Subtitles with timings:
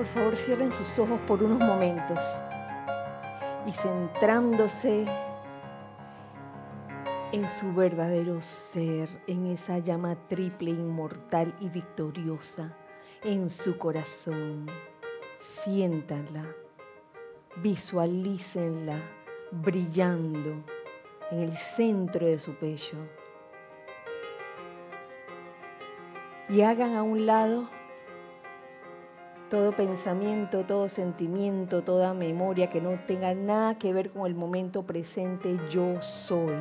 [0.00, 2.24] Por favor, cierren sus ojos por unos momentos
[3.66, 5.04] y centrándose
[7.32, 12.74] en su verdadero ser, en esa llama triple, inmortal y victoriosa,
[13.22, 14.64] en su corazón.
[15.38, 16.46] Siéntanla,
[17.56, 18.96] visualícenla
[19.50, 20.64] brillando
[21.30, 22.96] en el centro de su pecho.
[26.48, 27.68] Y hagan a un lado
[29.50, 34.84] todo pensamiento, todo sentimiento, toda memoria que no tenga nada que ver con el momento
[34.84, 36.54] presente, yo soy.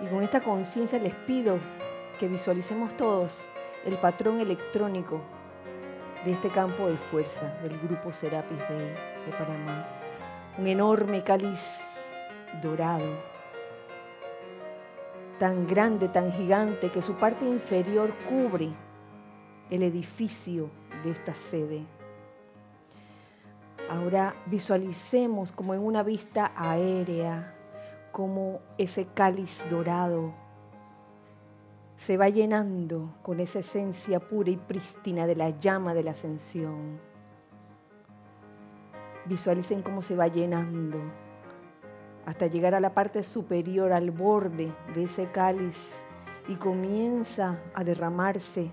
[0.00, 1.58] Y con esta conciencia les pido
[2.20, 3.48] que visualicemos todos
[3.84, 5.20] el patrón electrónico
[6.24, 8.94] de este campo de fuerza del grupo Serapis Bay
[9.26, 9.88] de Panamá.
[10.56, 11.60] Un enorme cáliz
[12.62, 13.18] dorado,
[15.40, 18.70] tan grande, tan gigante, que su parte inferior cubre
[19.74, 20.70] el edificio
[21.02, 21.84] de esta sede.
[23.90, 27.54] Ahora visualicemos como en una vista aérea,
[28.12, 30.32] como ese cáliz dorado
[31.96, 37.00] se va llenando con esa esencia pura y prístina de la llama de la ascensión.
[39.24, 40.98] Visualicen cómo se va llenando
[42.26, 45.76] hasta llegar a la parte superior, al borde de ese cáliz
[46.46, 48.70] y comienza a derramarse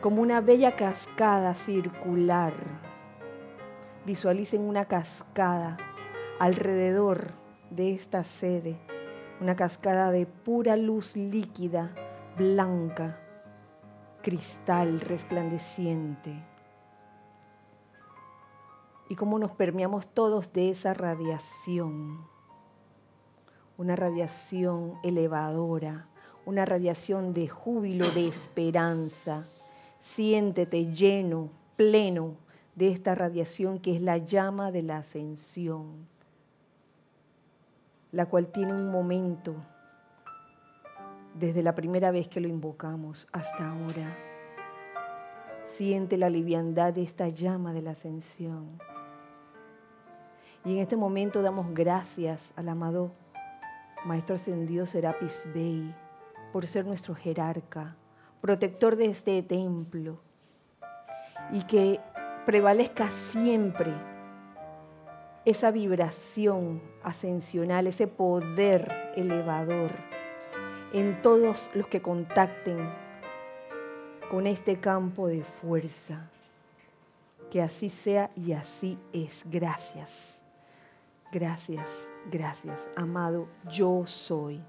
[0.00, 2.54] como una bella cascada circular.
[4.06, 5.76] Visualicen una cascada
[6.38, 7.32] alrededor
[7.70, 8.78] de esta sede,
[9.40, 11.94] una cascada de pura luz líquida,
[12.36, 13.18] blanca,
[14.22, 16.44] cristal resplandeciente.
[19.08, 22.24] Y cómo nos permeamos todos de esa radiación,
[23.76, 26.08] una radiación elevadora,
[26.46, 29.46] una radiación de júbilo, de esperanza
[30.14, 32.36] Siéntete lleno, pleno
[32.74, 36.08] de esta radiación que es la llama de la ascensión,
[38.10, 39.54] la cual tiene un momento
[41.34, 44.16] desde la primera vez que lo invocamos hasta ahora.
[45.74, 48.80] Siente la liviandad de esta llama de la ascensión.
[50.64, 53.12] Y en este momento damos gracias al amado
[54.04, 55.94] Maestro Ascendido Serapis Bey
[56.52, 57.94] por ser nuestro jerarca,
[58.40, 60.20] protector de este templo,
[61.52, 62.00] y que
[62.46, 63.92] prevalezca siempre
[65.44, 69.90] esa vibración ascensional, ese poder elevador
[70.92, 72.90] en todos los que contacten
[74.30, 76.30] con este campo de fuerza.
[77.50, 79.42] Que así sea y así es.
[79.46, 80.10] Gracias.
[81.32, 81.88] Gracias,
[82.30, 82.86] gracias.
[82.96, 84.60] Amado, yo soy.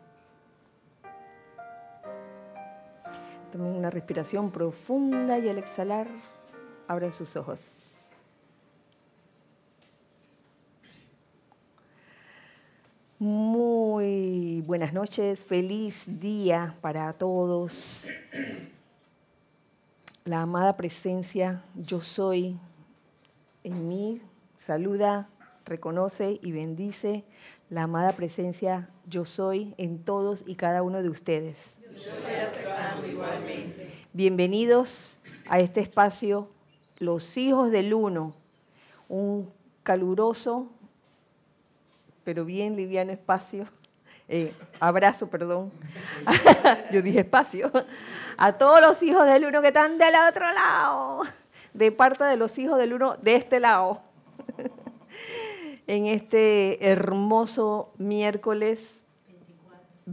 [3.52, 6.08] Tomen una respiración profunda y al exhalar
[6.88, 7.60] abren sus ojos.
[13.18, 18.08] Muy buenas noches, feliz día para todos.
[20.26, 22.58] La amada presencia yo soy
[23.64, 24.22] en mí
[24.60, 25.30] saluda,
[25.66, 27.24] reconoce y bendice
[27.70, 31.79] la amada presencia yo soy en todos y cada uno de ustedes.
[34.14, 35.18] Bienvenidos
[35.48, 36.50] a este espacio,
[36.98, 38.36] Los Hijos del Uno,
[39.08, 39.52] un
[39.84, 40.68] caluroso,
[42.24, 43.66] pero bien liviano espacio,
[44.28, 45.72] eh, abrazo, perdón,
[46.92, 47.72] yo dije espacio,
[48.38, 51.22] a todos los hijos del Uno que están del otro lado,
[51.74, 54.02] de parte de los hijos del Uno de este lado,
[55.88, 58.99] en este hermoso miércoles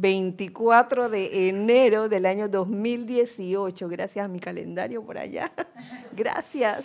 [0.01, 3.89] 24 de enero del año 2018.
[3.89, 5.53] Gracias a mi calendario por allá.
[6.12, 6.84] Gracias.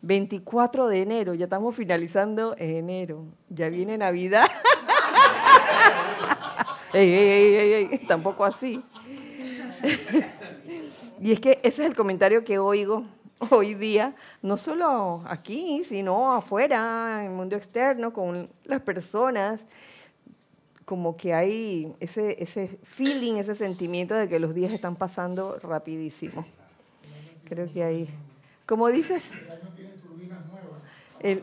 [0.00, 3.24] 24 de enero, ya estamos finalizando enero.
[3.48, 4.46] Ya viene Navidad.
[6.92, 8.80] ey, ey, ey, tampoco así.
[11.20, 13.04] y es que ese es el comentario que oigo
[13.50, 19.60] hoy día, no solo aquí, sino afuera, en el mundo externo, con las personas
[20.88, 26.46] como que hay ese, ese feeling, ese sentimiento de que los días están pasando rapidísimo.
[27.44, 28.08] Creo que hay,
[28.64, 30.80] como dices, el año tiene turbinas nuevas.
[31.20, 31.42] El,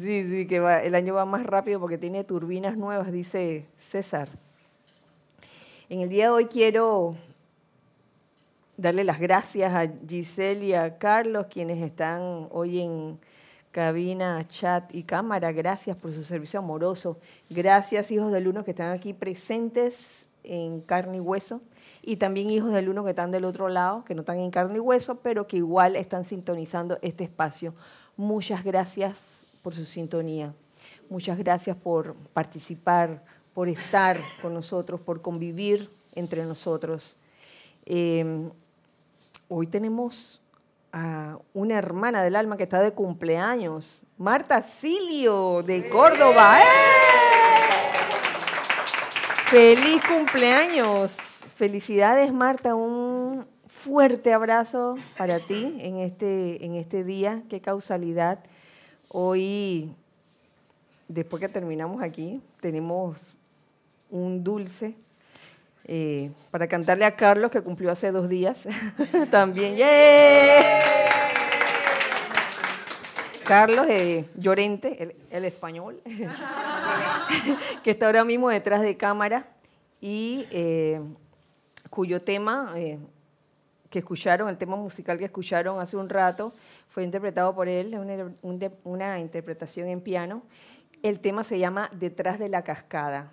[0.00, 4.30] sí, que va, el año va más rápido porque tiene turbinas nuevas, dice César.
[5.90, 7.14] En el día de hoy quiero
[8.78, 13.18] darle las gracias a Giselle y a Carlos, quienes están hoy en
[13.70, 15.52] cabina, chat y cámara.
[15.52, 17.18] Gracias por su servicio amoroso.
[17.50, 21.60] Gracias, hijos del uno, que están aquí presentes en carne y hueso.
[22.02, 24.76] y también hijos del uno que están del otro lado, que no están en carne
[24.76, 27.74] y hueso, pero que igual están sintonizando este espacio.
[28.16, 29.18] Muchas gracias
[29.62, 30.54] por su sintonía.
[31.10, 33.22] Muchas gracias por participar,
[33.52, 37.16] por estar con nosotros, por convivir entre nosotros.
[37.84, 38.48] Eh,
[39.48, 40.37] hoy tenemos
[40.92, 46.60] a una hermana del alma que está de cumpleaños, Marta Silio de Córdoba.
[46.60, 46.64] ¡Eh!
[49.46, 51.16] ¡Feliz cumpleaños!
[51.56, 57.42] Felicidades Marta, un fuerte abrazo para ti en este, en este día.
[57.48, 58.38] Qué causalidad.
[59.08, 59.92] Hoy,
[61.08, 63.36] después que terminamos aquí, tenemos
[64.10, 64.94] un dulce
[65.90, 68.58] eh, para cantarle a Carlos, que cumplió hace dos días.
[69.30, 69.74] También,
[73.42, 76.02] Carlos eh, Llorente, el, español,
[77.82, 79.48] que está ahora mismo detrás de cámara
[79.98, 81.00] y eh,
[81.88, 82.74] cuyo tema
[83.88, 86.52] que escucharon, el tema musical que escucharon hace un rato,
[86.90, 87.98] fue interpretado por él,
[88.42, 90.42] una, una interpretación en piano.
[91.02, 93.30] El tema se llama Detrás de la cascada.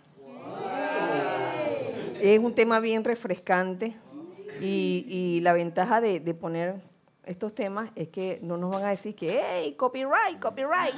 [2.25, 3.95] Es un tema bien refrescante
[4.60, 6.81] y, la ventaja de, poner
[7.24, 10.95] estos temas es que no nos van a decir que, hey, copyright, copyright.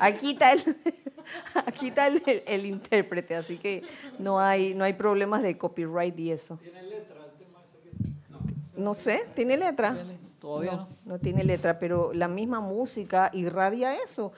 [0.00, 0.76] Aquí está el,
[1.66, 3.84] aquí está el, intérprete, así que
[4.18, 6.56] no hay, no hay problemas de copyright y eso.
[6.56, 8.80] ¿Tiene letra el tema ese?
[8.80, 8.94] No.
[8.94, 9.96] sé, ¿tiene letra?
[10.40, 14.32] Todavía no, no tiene letra, pero la misma música irradia eso,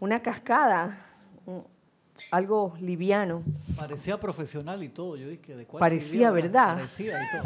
[0.00, 1.13] una cascada
[2.30, 3.42] algo liviano.
[3.76, 6.76] Parecía profesional y todo, yo dije, ¿de cuál Parecía, ¿verdad?
[6.76, 7.42] Parecía y todo.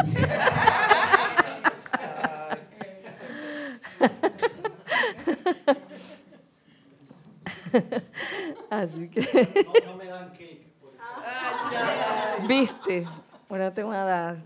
[8.70, 9.20] Así que...
[9.86, 10.66] No, me dan cake.
[10.80, 10.92] Por
[12.48, 13.04] ¿Viste?
[13.48, 14.36] Bueno, te voy a dar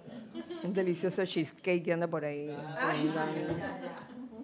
[0.62, 2.56] un delicioso cheesecake que anda por ahí.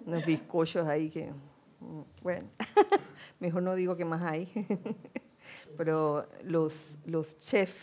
[0.05, 1.31] Unos bizcochos ahí que...
[2.21, 2.49] Bueno,
[3.39, 4.49] mejor no digo qué más hay
[5.79, 6.97] pero los,
[7.37, 7.79] chefs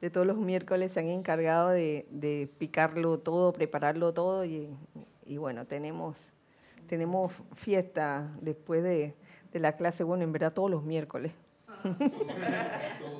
[0.00, 4.74] de todos los miércoles se han encargado de, picarlo todo, prepararlo todo y,
[5.36, 6.16] bueno, tenemos,
[6.88, 9.14] tenemos fiesta después de,
[9.52, 11.30] la clase, bueno, en verdad todos los miércoles.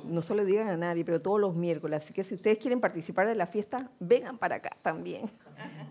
[0.05, 2.03] no solo digan a nadie, pero todos los miércoles.
[2.03, 5.29] Así que si ustedes quieren participar de la fiesta, vengan para acá también.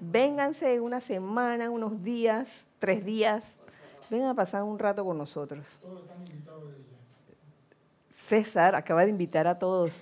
[0.01, 2.49] Vénganse una semana, unos días,
[2.81, 3.45] tres días.
[4.11, 5.65] Vengan a pasar un rato con nosotros.
[5.81, 6.65] Todos están invitados
[8.27, 10.01] César acaba de invitar a todos.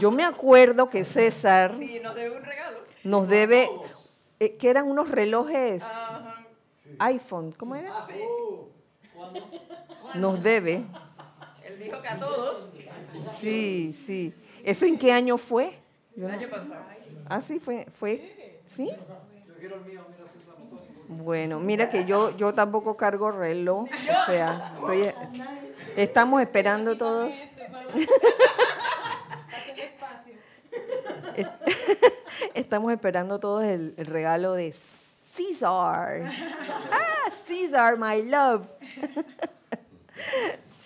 [0.00, 2.78] Yo me acuerdo que César sí, nos debe un regalo.
[3.04, 3.70] Nos debe,
[4.40, 5.82] eh, que eran unos relojes
[6.98, 7.92] iPhone, ¿cómo era?
[7.94, 8.06] Ah,
[10.14, 10.84] nos debe.
[11.64, 12.70] Él dijo que a todos.
[13.40, 14.34] Sí, sí.
[14.64, 15.78] ¿Eso en qué año fue?
[16.16, 16.74] El año pasado.
[17.28, 18.90] Ah, sí, fue, fue, ¿sí?
[21.08, 25.12] Bueno, mira que yo, yo tampoco cargo reloj, o sea, estoy,
[25.96, 27.32] estamos esperando todos.
[32.54, 34.74] Estamos esperando todos el, regalo de
[35.34, 36.22] César.
[36.90, 38.66] Ah, César, my love.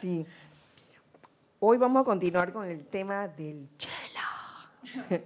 [0.00, 0.26] Sí.
[1.60, 5.20] Hoy vamos a continuar con el tema del chela.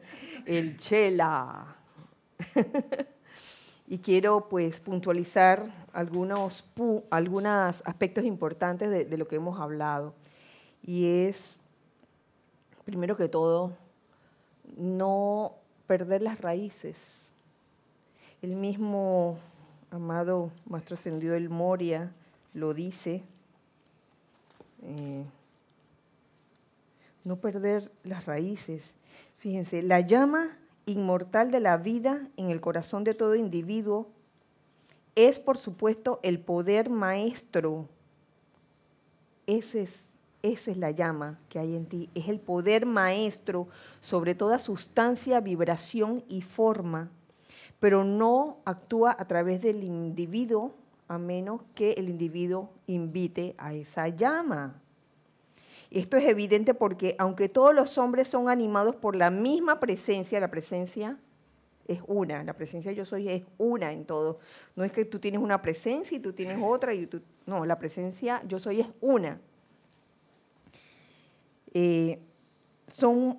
[0.44, 1.76] El chela
[3.94, 6.64] y quiero pues puntualizar algunos,
[7.84, 10.14] aspectos importantes de, lo que hemos hablado.
[10.82, 11.60] Y es,
[12.84, 13.72] primero que todo,
[14.76, 15.54] no
[15.86, 16.96] perder las raíces.
[18.42, 19.38] El mismo
[19.92, 22.10] amado Maestro Ascendido del Moria
[22.52, 23.22] lo dice.
[24.82, 25.24] Eh,
[27.22, 28.90] no perder las raíces.
[29.38, 34.08] Fíjense, la llama inmortal de la vida en el corazón de todo individuo
[35.14, 37.88] es, por supuesto, el poder maestro.
[39.46, 39.94] Ese es,
[40.42, 42.10] esa es la llama que hay en ti.
[42.14, 43.68] Es el poder maestro
[44.00, 47.10] sobre toda sustancia, vibración y forma,
[47.80, 50.72] pero no actúa a través del individuo
[51.08, 54.80] a menos que el individuo invite a esa llama.
[55.94, 60.50] Esto es evidente porque aunque todos los hombres son animados por la misma presencia, la
[60.50, 61.16] presencia
[61.86, 64.40] es una, la presencia yo soy es una en todo.
[64.74, 67.78] No es que tú tienes una presencia y tú tienes otra y tú, no, la
[67.78, 69.40] presencia yo soy es una.
[71.72, 72.18] Eh,
[72.88, 73.38] son,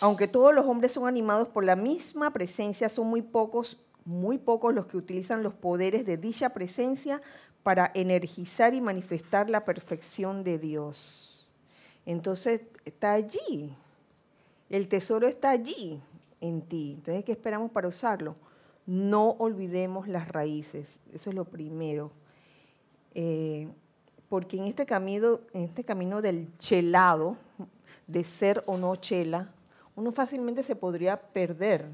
[0.00, 4.74] aunque todos los hombres son animados por la misma presencia, son muy pocos, muy pocos
[4.74, 7.22] los que utilizan los poderes de dicha presencia
[7.62, 11.29] para energizar y manifestar la perfección de Dios.
[12.10, 13.72] Entonces está allí.
[14.68, 16.02] El tesoro está allí
[16.40, 16.94] en ti.
[16.96, 18.34] Entonces, ¿qué esperamos para usarlo?
[18.84, 20.98] No olvidemos las raíces.
[21.12, 22.10] Eso es lo primero.
[23.14, 23.68] Eh,
[24.28, 27.36] porque en este camino, en este camino del chelado,
[28.08, 29.48] de ser o no chela,
[29.94, 31.86] uno fácilmente se podría perder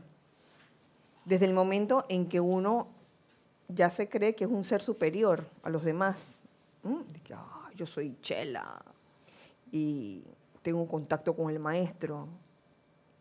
[1.26, 2.88] desde el momento en que uno
[3.68, 6.16] ya se cree que es un ser superior a los demás.
[7.34, 8.82] Ah, yo soy chela
[9.76, 10.24] y
[10.62, 12.28] tengo contacto con el maestro.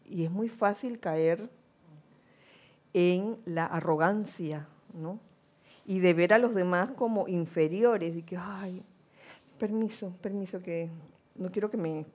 [0.05, 1.49] Y es muy fácil caer
[2.93, 4.67] en la arrogancia.
[5.85, 8.81] Y de ver a los demás como inferiores y que, ay,
[9.59, 10.89] permiso, permiso, que
[11.35, 12.05] no quiero que me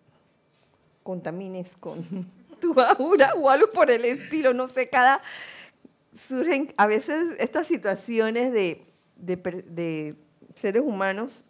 [1.03, 2.03] contamines con
[2.61, 5.21] tu aura o algo por el estilo, no sé, cada...
[6.29, 10.17] Surgen a veces estas situaciones de, de
[10.57, 11.45] seres humanos,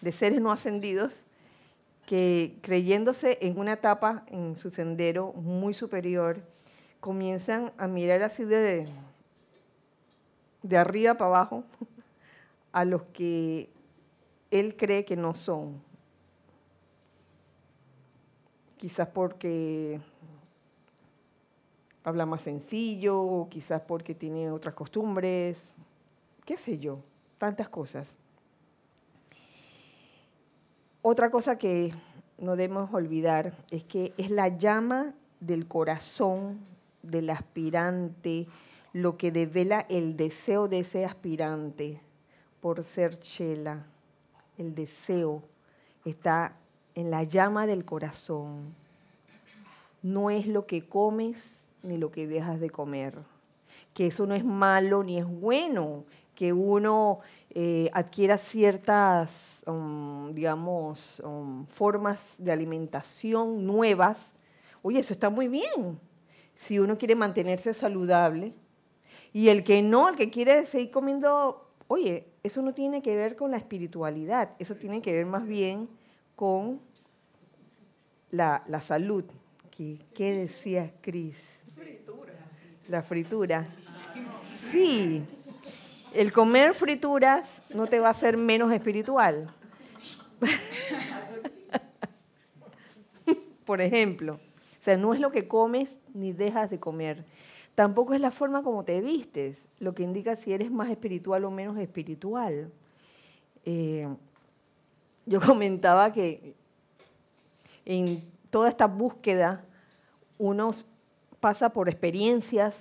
[0.00, 1.12] de seres no ascendidos,
[2.08, 6.40] que creyéndose en una etapa en su sendero muy superior,
[7.00, 8.88] comienzan a mirar así de,
[10.62, 11.64] de arriba para abajo
[12.72, 13.68] a los que
[14.50, 15.82] él cree que no son.
[18.78, 20.00] Quizás porque
[22.04, 25.72] habla más sencillo, quizás porque tiene otras costumbres,
[26.46, 27.00] qué sé yo,
[27.36, 28.14] tantas cosas.
[31.02, 31.92] Otra cosa que
[32.38, 36.58] no debemos olvidar es que es la llama del corazón
[37.02, 38.46] del aspirante
[38.92, 42.00] lo que devela el deseo de ese aspirante
[42.60, 43.84] por ser chela
[44.58, 45.42] el deseo
[46.04, 46.56] está
[46.94, 48.74] en la llama del corazón.
[50.02, 53.14] No es lo que comes ni lo que dejas de comer.
[53.94, 61.20] Que eso no es malo ni es bueno, que uno eh, adquiera ciertas, um, digamos,
[61.24, 64.32] um, formas de alimentación nuevas.
[64.82, 66.00] Oye, eso está muy bien.
[66.56, 68.52] Si uno quiere mantenerse saludable.
[69.32, 73.34] Y el que no, el que quiere seguir comiendo Oye, eso no tiene que ver
[73.34, 75.88] con la espiritualidad, eso tiene que ver más bien
[76.36, 76.82] con
[78.30, 79.24] la, salud.
[79.70, 81.36] ¿Qué, ¿Qué decía Cris?
[82.88, 83.66] La fritura.
[84.70, 85.24] Sí,
[86.12, 89.50] el comer frituras no te va a hacer menos espiritual.
[93.64, 97.24] Por ejemplo, o sea, no es lo que comes ni dejas de comer.
[97.74, 101.50] Tampoco es la forma como te vistes lo que indica si eres más espiritual o
[101.50, 102.70] menos espiritual.
[103.64, 104.08] Eh,
[105.26, 106.54] yo comentaba que
[107.84, 109.64] en toda esta búsqueda
[110.38, 110.70] uno
[111.40, 112.74] pasa por experiencias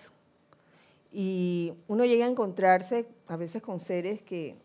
[1.11, 4.55] y uno llega a encontrarse a veces con seres que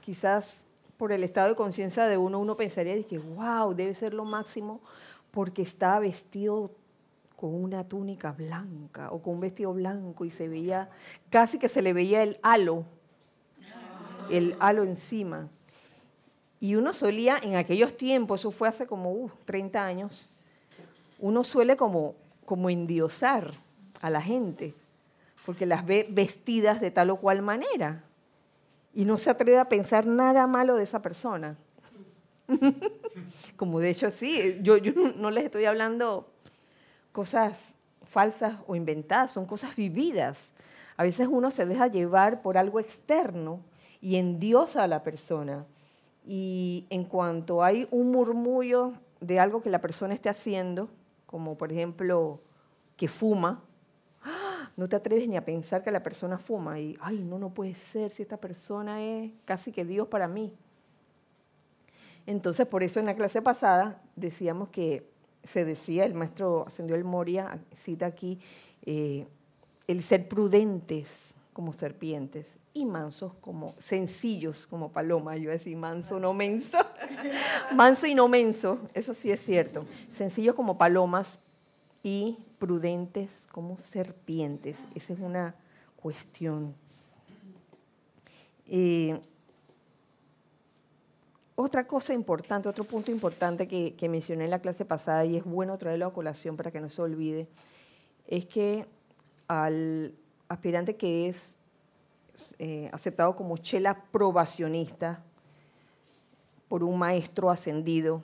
[0.00, 0.56] quizás
[1.02, 4.80] por el estado de conciencia de uno uno pensaría que wow, debe ser lo máximo
[5.32, 6.70] porque está vestido
[7.34, 10.90] con una túnica blanca o con un vestido blanco y se veía,
[11.28, 12.84] casi que se le veía el halo,
[14.30, 15.48] el halo encima.
[16.60, 20.28] Y uno solía, en aquellos tiempos, eso fue hace como 30 uh, años,
[21.18, 23.50] uno suele como, como endiosar
[24.00, 24.72] a la gente,
[25.44, 28.04] porque las ve vestidas de tal o cual manera.
[28.94, 31.56] Y no se atreve a pensar nada malo de esa persona.
[33.56, 34.76] como de hecho sí, yo,
[35.16, 36.28] no les estoy hablando
[37.12, 37.72] cosas
[38.04, 40.38] falsas o inventadas, son cosas vividas.
[40.96, 43.60] A veces uno se deja llevar por algo externo
[44.00, 45.64] y endiosa a la persona.
[46.26, 50.88] Y en cuanto hay un murmullo de algo que la persona esté haciendo,
[51.26, 52.40] como por ejemplo
[52.96, 53.62] que fuma.
[54.76, 57.74] No te atreves ni a pensar que la persona fuma y, ay, no, no puede
[57.74, 60.52] ser si esta persona es casi que Dios para mí.
[62.26, 65.10] Entonces, por eso en la clase pasada decíamos que
[65.44, 68.38] se decía, el maestro Ascendió el Moria cita aquí,
[68.86, 69.26] eh,
[69.86, 71.08] el ser prudentes
[71.52, 75.36] como serpientes y mansos como sencillos como paloma.
[75.36, 76.78] Yo decía manso, no menso.
[77.74, 79.84] manso y no menso, eso sí es cierto.
[80.12, 81.38] Sencillos como palomas
[82.02, 84.76] y prudentes como serpientes.
[84.94, 85.56] Esa es una
[85.96, 86.76] cuestión.
[88.68, 89.18] Eh,
[91.56, 95.76] otra cosa importante, otro punto importante que, mencioné en la clase pasada y es bueno
[95.76, 97.48] traerlo a colación para que no se olvide,
[98.28, 98.86] es que
[99.48, 100.14] al
[100.48, 101.56] aspirante que es
[102.60, 105.24] eh, aceptado como chela probacionista
[106.68, 108.22] por un maestro ascendido,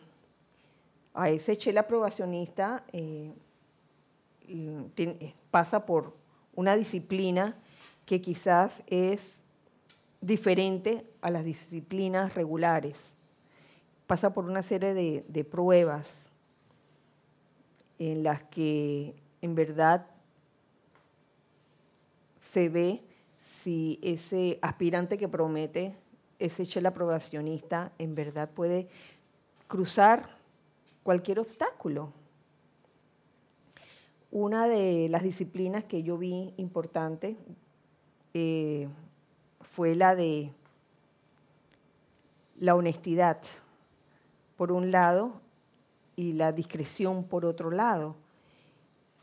[1.12, 3.33] a ese chela probacionista eh,
[5.50, 6.14] pasa por
[6.55, 7.57] una disciplina
[8.07, 9.21] que quizás es
[10.21, 12.97] diferente a las disciplinas regulares
[14.09, 16.09] pasa por una serie de, pruebas.
[18.00, 20.07] en las que en verdad
[22.40, 23.02] se ve
[23.40, 25.95] si ese aspirante que promete,
[26.38, 28.88] ese chela aprobacionista, en verdad puede
[29.67, 30.31] cruzar
[31.02, 32.12] cualquier obstáculo.
[34.30, 37.37] Una de las disciplinas que yo vi importante
[38.35, 38.88] eh,
[39.62, 40.52] fue la de
[42.61, 43.40] la honestidad,
[44.56, 45.40] por un lado,
[46.14, 48.16] y la discreción por otro lado.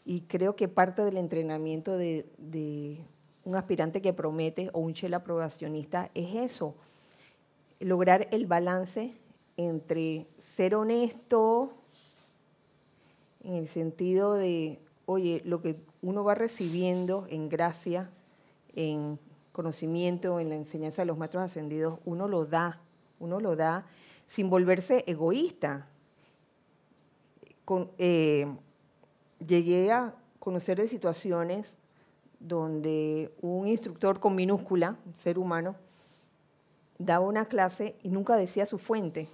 [0.05, 3.03] Y creo que parte del entrenamiento de,
[3.43, 6.73] un aspirante que promete o un chela aprobacionista es eso,
[7.79, 9.13] lograr el balance
[9.57, 11.73] entre ser honesto
[13.43, 18.09] en el sentido de, oye, lo que uno va recibiendo en gracia,
[18.75, 19.19] en
[19.51, 22.79] conocimiento, en la enseñanza de los maestros ascendidos, uno lo da,
[23.19, 23.85] uno lo da
[24.27, 25.87] sin volverse egoísta.
[27.97, 28.47] Eh,
[29.45, 31.77] llegué a conocer de situaciones
[32.39, 35.75] donde un instructor con minúscula, un ser humano,
[36.97, 39.27] daba una clase y nunca decía su fuente.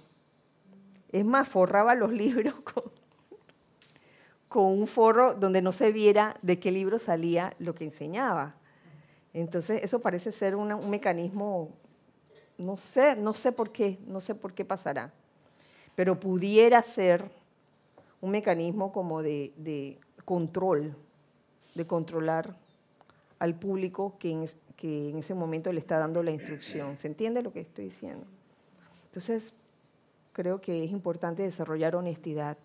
[1.10, 2.84] Es más, forraba los libros con,
[4.60, 8.54] un forro donde no se viera de qué libro salía lo que enseñaba.
[9.32, 11.70] Entonces, eso parece ser un mecanismo,
[12.58, 15.12] no sé, no sé por qué, no sé por qué pasará,
[15.94, 17.30] pero pudiera ser
[18.20, 20.94] un mecanismo como de, control,
[21.74, 22.56] de controlar
[23.38, 26.96] al público que en, que en ese momento le está dando la instrucción.
[26.96, 28.26] ¿Se entiende lo que estoy diciendo?
[29.06, 29.54] Entonces,
[30.32, 32.56] creo que es importante desarrollar honestidad.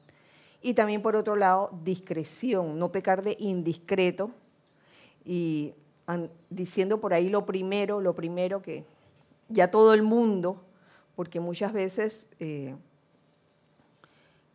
[0.62, 4.32] Y también, por otro lado, discreción, no pecar de indiscreto.
[5.24, 5.74] Y
[6.50, 8.86] diciendo por ahí lo primero, lo primero que
[9.50, 10.62] ya todo el mundo,
[11.16, 12.76] porque muchas veces eh,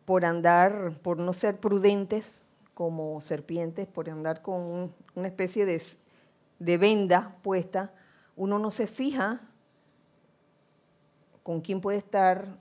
[0.05, 2.41] por andar, por no ser prudentes
[2.73, 5.81] como serpientes, por andar con una especie de,
[6.59, 7.93] de venda puesta,
[8.35, 9.41] uno no se fija
[11.43, 12.57] con quién puede estar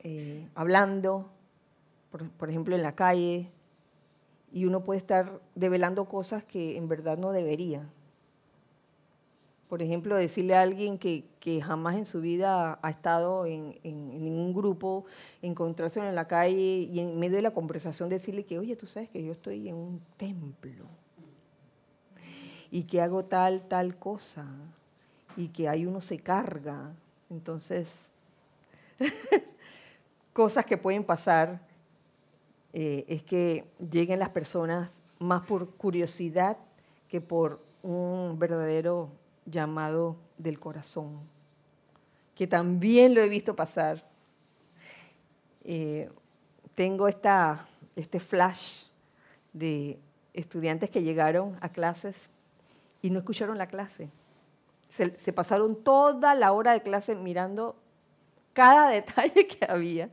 [0.00, 1.30] eh, hablando,
[2.38, 3.50] por, ejemplo, en la calle,
[4.52, 7.88] y uno puede estar develando cosas que en verdad no debería.
[9.68, 11.24] Por ejemplo, decirle a alguien que,
[11.60, 15.06] jamás en su vida ha estado en, ningún grupo,
[15.42, 19.08] encontrarse en la calle y en medio de la conversación decirle que, oye, tú sabes
[19.10, 20.86] que yo estoy en un templo
[22.70, 24.46] y que hago tal, tal cosa
[25.36, 26.92] y que ahí uno se carga.
[27.28, 27.92] Entonces,
[30.32, 31.73] cosas que pueden pasar
[32.76, 36.56] eh, es que lleguen las personas más por curiosidad
[37.08, 39.12] que por un verdadero
[39.46, 41.20] llamado del corazón,
[42.34, 44.04] que también lo he visto pasar.
[45.62, 46.10] Eh,
[46.74, 48.86] tengo esta, este flash
[49.52, 50.00] de
[50.32, 52.16] estudiantes que llegaron a clases
[53.02, 54.10] y no escucharon la clase.
[54.90, 57.76] Se, se pasaron toda la hora de clase mirando
[58.52, 60.10] cada detalle que había.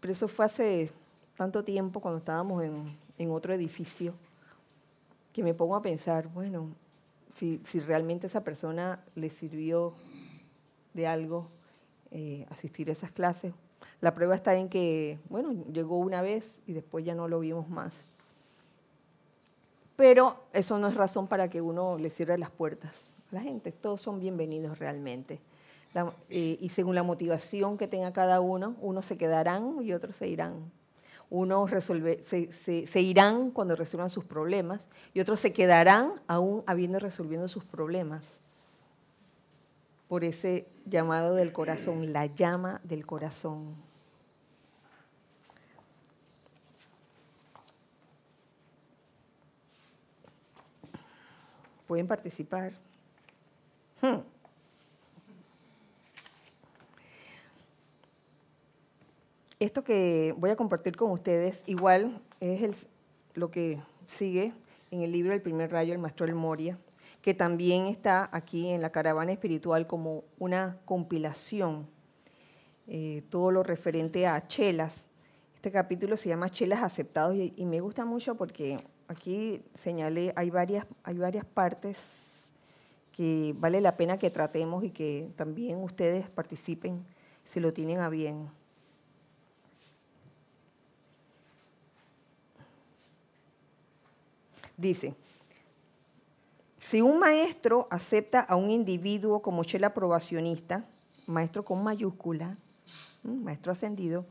[0.00, 0.90] Pero eso fue hace
[1.36, 4.14] tanto tiempo cuando estábamos en, otro edificio
[5.32, 6.68] que me pongo a pensar, bueno,
[7.34, 9.92] si, si realmente esa persona le sirvió
[10.94, 11.48] de algo
[12.10, 13.52] eh, asistir a esas clases.
[14.00, 17.68] La prueba está en que, bueno, llegó una vez y después ya no lo vimos
[17.68, 17.94] más.
[19.96, 22.90] Pero eso no es razón para que uno le cierre las puertas
[23.30, 23.70] a la gente.
[23.70, 25.40] Todos son bienvenidos realmente.
[26.28, 30.70] Y según la motivación que tenga cada uno, unos se quedarán y otros se irán.
[31.30, 34.80] Unos se, irán cuando resuelvan sus problemas
[35.14, 38.24] y otros se quedarán aún habiendo resolviendo sus problemas.
[40.08, 43.76] Por ese llamado del corazón, la llama del corazón.
[51.86, 52.72] Pueden participar.
[54.00, 54.18] Hmm.
[59.60, 62.88] Esto que voy a compartir con ustedes igual es
[63.34, 64.54] lo que sigue
[64.90, 66.78] en el libro El primer rayo del maestro El Moria,
[67.20, 71.86] que también está aquí en la caravana espiritual como una compilación,
[72.86, 75.04] eh, todo lo referente a chelas.
[75.56, 80.48] Este capítulo se llama Chelas aceptados y, y, me gusta mucho porque aquí señalé, hay
[80.48, 81.98] varias, hay varias partes
[83.12, 87.04] que vale la pena que tratemos y que también ustedes participen
[87.44, 88.58] si lo tienen a bien.
[94.80, 95.14] Dice,
[96.78, 100.86] si un maestro acepta a un individuo como chela aprobacionista,
[101.26, 102.56] maestro con mayúscula,
[103.22, 104.24] maestro ascendido,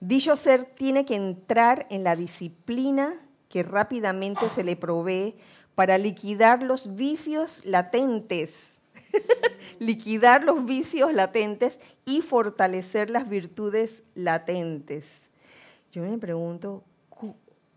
[0.00, 5.34] Dicho ser tiene que entrar en la disciplina que rápidamente se le provee
[5.74, 8.50] para liquidar los vicios latentes,
[9.78, 15.04] liquidar los vicios latentes y fortalecer las virtudes latentes.
[15.92, 16.82] Yo me pregunto,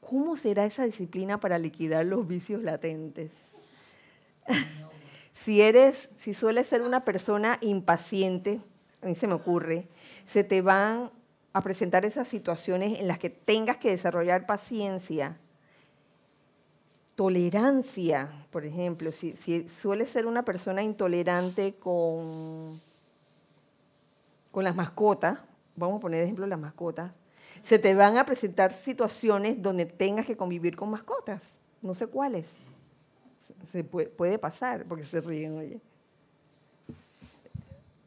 [0.10, 3.32] ¿cómo será esa disciplina para liquidar los vicios latentes?
[5.34, 8.62] si eres, si sueles ser una persona impaciente,
[9.02, 9.88] a mí se me ocurre,
[10.26, 11.12] se te van
[11.52, 15.38] a presentar esas situaciones en las que tengas que desarrollar paciencia,
[17.16, 19.36] tolerancia, por ejemplo, si,
[19.70, 22.82] sueles ser una persona intolerante con,
[24.52, 25.40] con las mascotas,
[25.76, 27.12] vamos a poner de ejemplo las mascotas,
[27.64, 31.42] se te van a presentar situaciones donde tengas que convivir con mascotas,
[31.82, 32.46] no sé cuáles.
[33.72, 35.80] Se puede, puede pasar, porque se ríen, oye.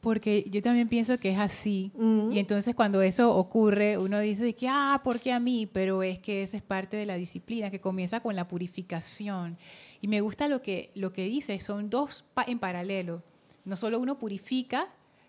[0.07, 1.91] Porque yo también pienso que es así.
[2.31, 5.67] Y entonces cuando eso ocurre, uno dice que, ah, ¿por qué a mí?
[5.67, 9.59] Pero es que esa es parte de la disciplina, que comienza con la purificación.
[10.01, 13.25] Y me gusta lo que, lo que dice, son dos en paralelo.
[13.65, 14.87] No solo uno purifica,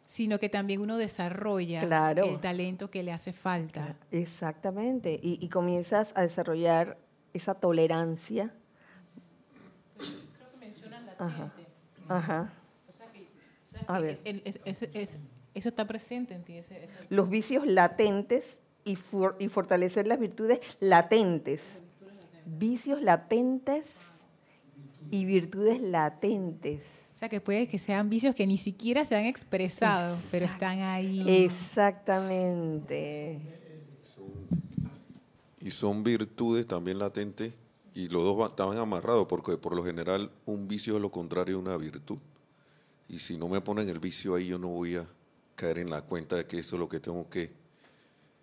[0.08, 3.96] sino que también uno desarrolla el talento que le hace falta.
[4.12, 5.20] Exactamente.
[5.22, 6.98] Y, y comienzas a desarrollar
[7.34, 8.52] esa tolerancia.
[9.98, 11.54] Creo que mencionas la Ajá.
[12.10, 12.54] Ajá
[13.88, 14.20] a ver.
[14.26, 16.60] eso está presente en ti.
[17.10, 21.62] Los vicios latentes y, fortalecer las virtudes latentes.
[22.46, 23.84] Vicios latentes
[25.12, 26.82] y virtudes latentes.
[27.18, 30.82] O sea, que puede que sean vicios que ni siquiera se han expresado, pero están
[30.82, 31.46] ahí.
[31.46, 33.42] Exactamente.
[35.60, 37.56] Y son virtudes también latentes,
[37.96, 41.62] y los dos estaban amarrados, porque por lo general un vicio es lo contrario de
[41.64, 42.20] una virtud.
[43.10, 45.08] Y si no me ponen el vicio ahí, yo no voy a
[45.56, 47.50] caer en la cuenta de que eso es lo que tengo que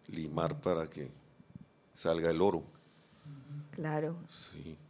[0.08, 1.12] limar para que
[1.94, 2.64] salga el oro.
[3.70, 4.16] Claro.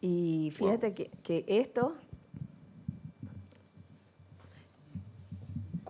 [0.00, 1.94] Y fíjate que, que esto,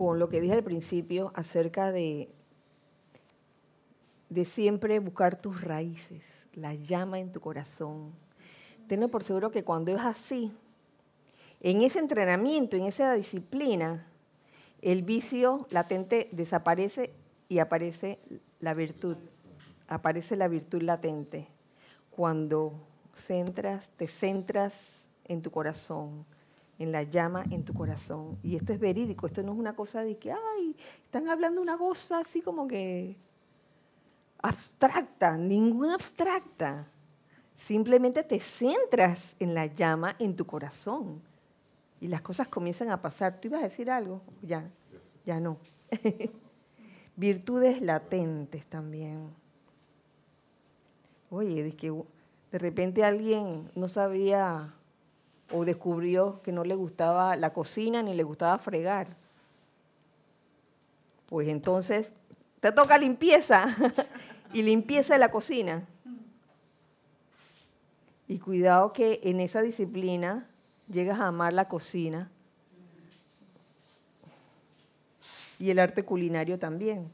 [0.05, 2.29] con lo que dije al principio acerca de,
[4.29, 8.13] de siempre buscar tus raíces, la llama en tu corazón.
[8.87, 10.55] Tenlo por seguro que cuando es así,
[11.61, 14.07] en ese entrenamiento, en esa disciplina,
[14.83, 17.15] el vicio latente desaparece
[17.49, 18.19] y aparece
[18.61, 19.17] la virtud.
[19.89, 21.49] Aparece la virtud latente.
[22.11, 22.75] Cuando
[23.17, 24.75] centras, te centras
[25.25, 26.27] en tu corazón,
[26.79, 28.39] en la llama en tu corazón.
[28.43, 31.79] Y esto es verídico, esto no es una cosa de que, ay, están hablando una
[31.79, 33.17] cosa así como que
[34.43, 36.89] abstracta, ninguna abstracta.
[37.57, 41.23] Simplemente te centras en la llama en tu corazón
[42.01, 43.41] y las cosas comienzan a pasar.
[43.41, 44.21] ¿Tú ibas a decir algo?
[44.43, 44.71] Ya,
[45.25, 45.57] ya no.
[47.17, 49.31] Virtudes latentes también.
[51.31, 51.91] Oye, es que
[52.53, 54.75] de repente alguien no sabía
[55.51, 59.17] o descubrió que no le gustaba la cocina ni le gustaba fregar.
[61.27, 62.11] Pues entonces
[62.61, 63.77] te toca limpieza
[64.53, 65.87] y limpieza de la cocina.
[68.27, 70.47] Y cuidado que en esa disciplina
[70.89, 72.31] llegas a amar la cocina
[75.59, 77.13] y el arte culinario también.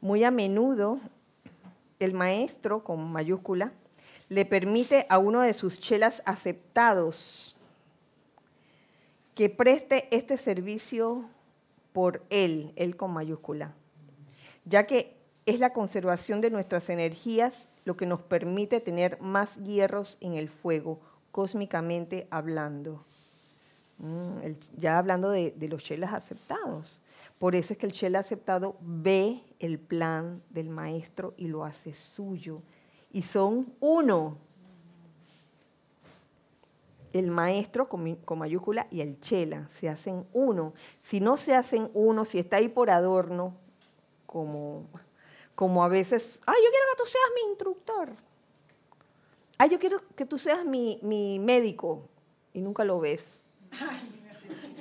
[0.00, 1.00] Muy a menudo
[1.98, 3.72] el maestro, con mayúscula,
[4.28, 7.56] le permite a uno de sus chelas aceptados
[9.34, 11.28] que preste este servicio
[11.92, 13.74] por él, él con mayúscula,
[14.64, 20.16] ya que es la conservación de nuestras energías lo que nos permite tener más hierros
[20.20, 23.04] en el fuego, cósmicamente hablando.
[23.98, 24.38] Mm,
[24.76, 27.00] ya hablando de, los chelas aceptados.
[27.38, 31.94] Por eso es que el chela aceptado ve el plan del maestro y lo hace
[31.94, 32.62] suyo.
[33.14, 34.36] Y son uno.
[37.14, 40.74] El maestro con, mayúscula y el chela se hacen uno.
[41.00, 43.54] Si no se hacen uno, si está ahí por adorno,
[44.26, 44.84] como,
[45.54, 48.16] como a veces, ay, yo quiero que tú seas mi instructor
[49.58, 50.98] ay, yo quiero que tú seas mi,
[51.40, 52.08] médico
[52.52, 53.40] y nunca lo ves.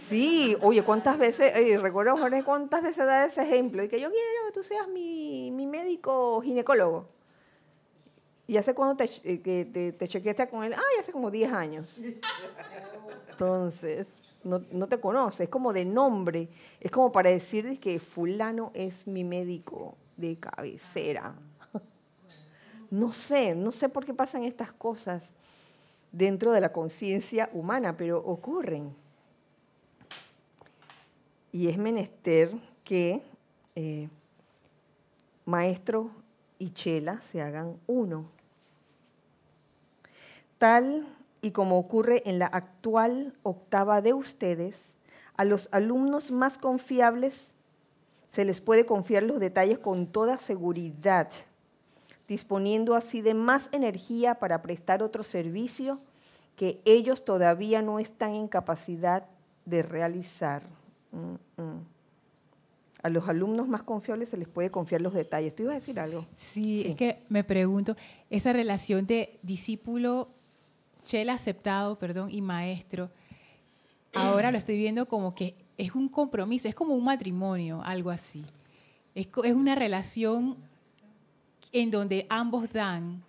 [0.09, 3.83] Sí, oye, ¿cuántas veces, recuerdo, Jorge, cuántas veces da ese ejemplo?
[3.83, 7.07] Y que yo quiero que tú seas mi, médico ginecólogo.
[8.47, 10.73] ¿Y hace cuando te, eh, que te chequeaste con él?
[10.73, 11.97] Ay, hace como 10 años.
[13.31, 14.07] Entonces,
[14.43, 19.07] no, no, te conoce, es como de nombre, es como para decir que fulano es
[19.07, 21.33] mi médico de cabecera.
[22.91, 25.23] No sé, no sé por qué pasan estas cosas
[26.11, 28.95] dentro de la conciencia humana, pero ocurren.
[31.51, 32.51] Y es menester
[32.83, 33.23] que
[33.75, 34.07] eh,
[35.45, 36.11] maestro
[36.59, 38.29] y chela se hagan uno.
[40.63, 41.05] Tal
[41.41, 44.77] y como ocurre en la actual octava de ustedes,
[45.35, 47.47] a los alumnos más confiables
[48.31, 51.27] se les puede confiar los detalles con toda seguridad,
[52.29, 55.99] disponiendo así de más energía para prestar otro servicio
[56.55, 59.25] que ellos todavía no están en capacidad
[59.65, 60.63] de realizar.
[61.11, 61.79] Mm, mm.
[63.01, 65.53] A los alumnos más confiables se les puede confiar los detalles.
[65.53, 66.25] ¿Tú ibas a decir algo?
[66.37, 67.97] Sí, es que me pregunto,
[68.29, 70.29] esa relación de discípulo,
[71.03, 73.11] chela aceptado, perdón, y maestro,
[74.13, 78.43] ahora lo estoy viendo como que es un compromiso, es como un matrimonio, algo así.
[79.15, 80.57] Es, una relación
[81.71, 83.23] en donde ambos dan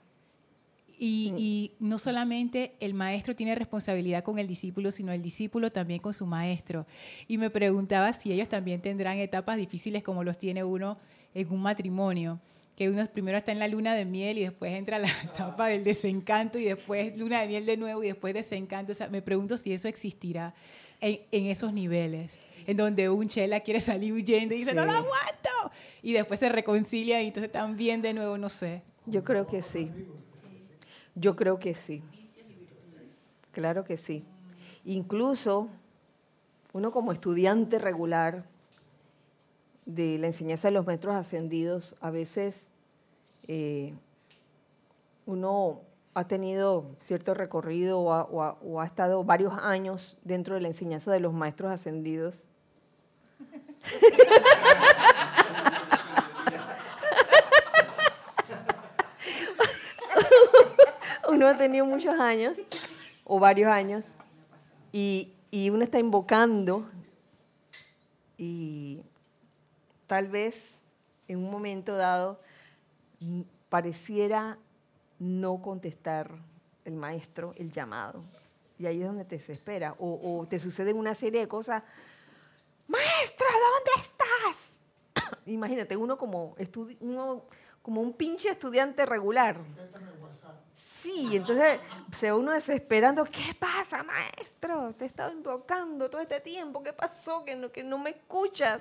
[0.98, 6.00] y, y no solamente el maestro tiene responsabilidad con el discípulo, sino el discípulo también
[6.00, 6.86] con su maestro.
[7.26, 10.98] Y me preguntaba si ellos también tendrán etapas difíciles como los tiene uno
[11.34, 12.38] en un matrimonio,
[12.76, 15.84] que uno primero está en la luna de miel y después entra la etapa del
[15.84, 18.92] desencanto y después luna de miel de nuevo y después desencanto.
[18.92, 20.54] O sea, me pregunto si eso existirá
[21.00, 24.86] en, en esos niveles, en donde un chela quiere salir huyendo y dice, no Sí.
[24.88, 28.82] lo aguanto, y después se reconcilia y entonces también de nuevo, no sé.
[29.06, 29.90] Yo creo que sí.
[31.14, 32.02] Yo creo que sí.
[33.52, 34.24] Claro que sí.
[34.84, 35.68] Incluso
[36.72, 38.44] uno como estudiante regular
[39.86, 42.70] de la enseñanza de los maestros ascendidos, a veces
[43.48, 43.94] eh,
[45.26, 45.80] uno
[46.14, 51.12] ha tenido cierto recorrido o ha, o ha- estado varios años dentro de la enseñanza
[51.12, 52.48] de los maestros ascendidos.
[61.28, 62.56] uno ha tenido muchos años
[63.24, 64.04] o varios años
[64.92, 66.86] y, y uno está invocando
[68.36, 69.00] y
[70.14, 70.80] tal vez
[71.26, 72.40] en un momento dado
[73.68, 74.56] pareciera
[75.18, 76.30] no contestar
[76.84, 78.22] el maestro el llamado.
[78.78, 79.96] Y ahí es donde te desespera.
[79.98, 81.82] O, o te suceden una serie de cosas.
[82.86, 85.38] Maestro, ¿dónde estás?
[85.46, 86.54] Imagínate, uno como,
[87.00, 87.42] uno
[87.82, 89.58] como un pinche estudiante regular.
[91.02, 91.80] Sí, entonces
[92.20, 93.24] se uno desesperando.
[93.24, 94.94] ¿Qué pasa, maestro?
[94.96, 96.84] Te he estado invocando todo este tiempo.
[96.84, 97.44] ¿Qué pasó?
[97.44, 98.80] Que no, que no me escuchas.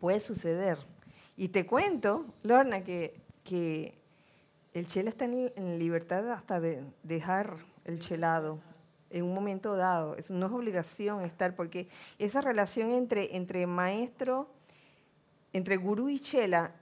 [0.00, 0.78] Puede suceder.
[1.36, 3.94] Y te cuento, Lorna, que, que
[4.72, 8.58] el chela está en, libertad hasta de dejar el chelado
[9.08, 10.16] en un momento dado.
[10.16, 14.48] Es, no es obligación estar, porque esa relación entre, entre maestro,
[15.54, 16.72] entre gurú y chela,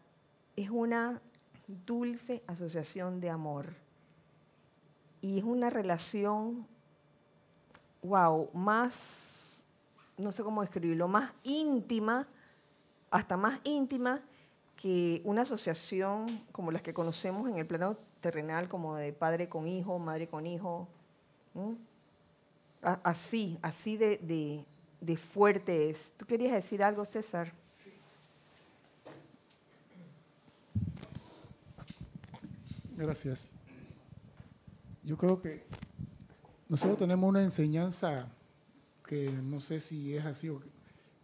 [0.56, 1.20] es una
[1.68, 3.66] dulce asociación de amor.
[5.20, 6.66] Y es una relación,
[8.02, 9.62] wow, más,
[10.18, 12.26] no sé cómo describirlo, más íntima,
[13.14, 14.20] hasta más íntima
[14.76, 19.68] que una asociación como las que conocemos en el plano terrenal, como de padre con
[19.68, 20.88] hijo, madre con hijo.
[22.82, 24.64] Así, así de, de-
[25.00, 26.10] de fuerte es.
[26.16, 27.52] ¿Tú querías decir algo, César?
[32.96, 33.48] Gracias.
[35.02, 35.64] Yo creo que
[36.68, 38.28] nosotros tenemos una enseñanza
[39.06, 40.60] que no sé si es así o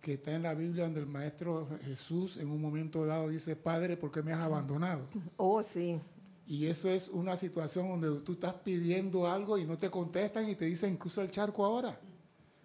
[0.00, 3.96] que- está en la Biblia donde el maestro Jesús en un momento dado dice, Padre,
[3.96, 5.08] ¿por qué me has abandonado?
[5.36, 6.00] Oh, sí.
[6.46, 10.54] Y eso es una situación donde tú estás pidiendo algo y no te contestan y
[10.56, 11.98] te dicen, cruza el charco ahora.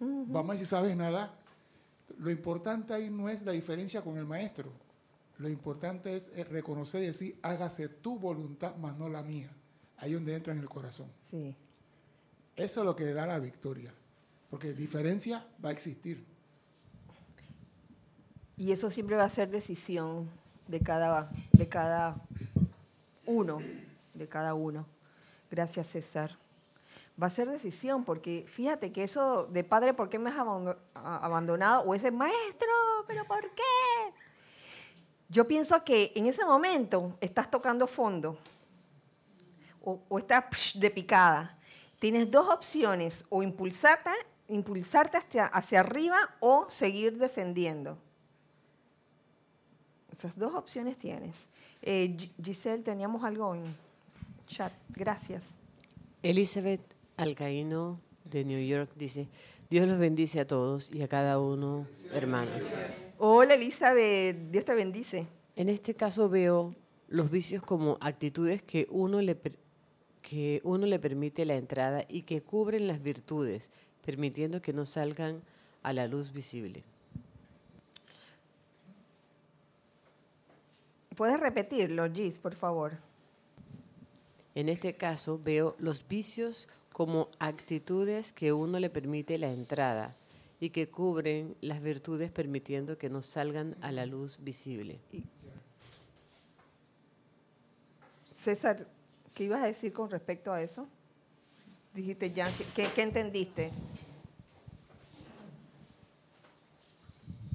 [0.00, 1.32] Vamos a si sabes nada.
[2.18, 4.70] Lo importante ahí no es la diferencia con el maestro.
[5.38, 9.50] Lo importante es eh, reconocer y decir, hágase tu voluntad, más no la mía.
[9.98, 11.08] Ahí donde entra en el corazón.
[11.30, 11.54] Sí.
[12.56, 13.92] Eso es lo que da la victoria.
[14.50, 16.24] Porque diferencia va a existir.
[18.56, 20.30] Y eso siempre va a ser decisión
[20.66, 22.16] de cada, de cada
[23.26, 23.58] uno,
[24.14, 24.86] de cada uno.
[25.50, 26.36] Gracias, César.
[27.20, 30.36] Va a ser decisión, porque fíjate que eso de padre, ¿por qué me has
[30.94, 31.82] abandonado?
[31.82, 32.68] O ese maestro,
[33.06, 33.62] ¿pero por qué?
[35.28, 38.38] Yo pienso que en ese momento estás tocando fondo
[39.82, 41.58] o, o estás psh, de picada.
[41.98, 44.10] Tienes dos opciones, o impulsarte,
[44.48, 47.98] impulsarte hacia, hacia arriba o seguir descendiendo.
[50.18, 51.34] Esas dos opciones tienes.
[51.82, 53.62] Eh, Gi- Giselle, teníamos algo en
[54.46, 54.72] chat.
[54.88, 55.42] Gracias.
[56.22, 56.80] Elizabeth
[57.16, 59.28] Alcaíno de New York dice,
[59.70, 62.74] Dios los bendice a todos y a cada uno, hermanos.
[63.18, 64.50] Hola, Elizabeth.
[64.50, 65.26] Dios te bendice.
[65.54, 66.74] En este caso veo
[67.08, 69.36] los vicios como actitudes que uno le,
[70.22, 73.70] que uno le permite la entrada y que cubren las virtudes,
[74.04, 75.42] permitiendo que no salgan
[75.82, 76.82] a la luz visible.
[81.16, 82.92] ¿Puedes repetirlo, Gis, por favor?
[84.54, 90.14] En este caso veo los vicios como actitudes que uno le permite la entrada
[90.60, 94.98] y que cubren las virtudes permitiendo que no salgan a la luz visible.
[98.38, 98.86] César,
[99.34, 100.88] ¿qué ibas a decir con respecto a eso?
[101.94, 103.70] Dijiste ya, ¿qué, qué- qué entendiste?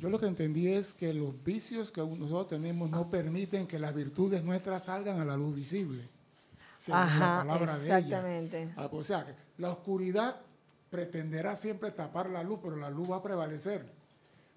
[0.01, 3.93] Yo lo que entendí es que los vicios que nosotros tenemos no permiten que las
[3.93, 6.01] virtudes nuestras salgan a la luz visible.
[6.75, 7.97] según Ajá, la palabra de ella.
[7.99, 8.73] exactamente.
[8.75, 9.27] Ah, O sea,
[9.59, 10.37] la oscuridad
[10.89, 13.83] pretenderá siempre tapar la luz, pero la luz va a prevalecer.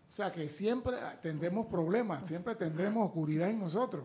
[0.08, 4.04] O sea que siempre tendremos problemas, siempre tendremos oscuridad en nosotros.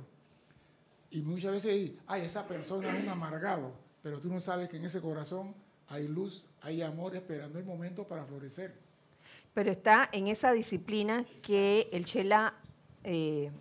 [1.12, 3.72] Y muchas veces, ay, esa persona es un amargado,
[4.04, 5.56] pero tú no sabes que en ese corazón
[5.88, 8.89] hay luz, hay amor esperando el momento para florecer.
[9.54, 12.54] Pero está en esa disciplina que el chela
[13.04, 13.52] eh,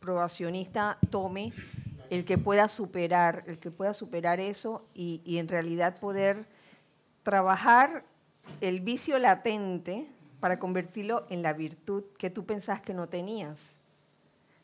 [0.00, 1.52] probacionista tome,
[2.10, 6.46] el que pueda superar, el que pueda superar eso y, en realidad poder
[7.22, 8.04] trabajar
[8.60, 13.56] el vicio latente para convertirlo en la virtud que tú pensás que no tenías.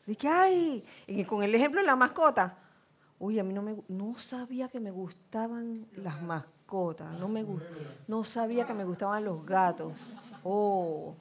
[0.05, 2.57] De que, ay, y con el ejemplo de la mascota,
[3.19, 7.45] uy, a mí no me no sabía que me gustaban las mascotas, no me
[8.07, 9.97] no sabía que me gustaban los gatos.
[10.43, 11.15] Oh.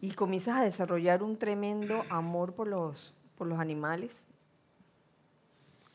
[0.00, 3.12] Y comienzas a desarrollar un tremendo amor por los
[3.42, 4.12] por los animales,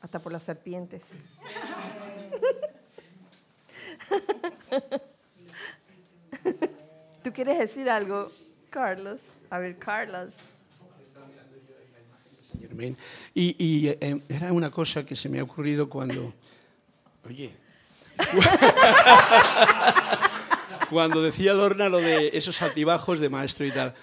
[0.02, 1.02] hasta por las serpientes.
[7.24, 8.30] ¿Tú quieres decir algo,
[8.70, 9.22] Carlos?
[9.50, 10.34] A ver, Carlos.
[12.60, 12.98] Germain.
[13.34, 16.34] Y, y, eh, era una cosa que se me ha ocurrido cuando,
[17.26, 17.56] oye,
[20.89, 23.93] cuando decía Lorna lo de esos altibajos de maestro y tal.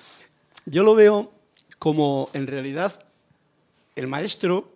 [0.66, 1.32] Yo lo veo
[1.78, 3.04] como en realidad
[3.96, 4.74] el maestro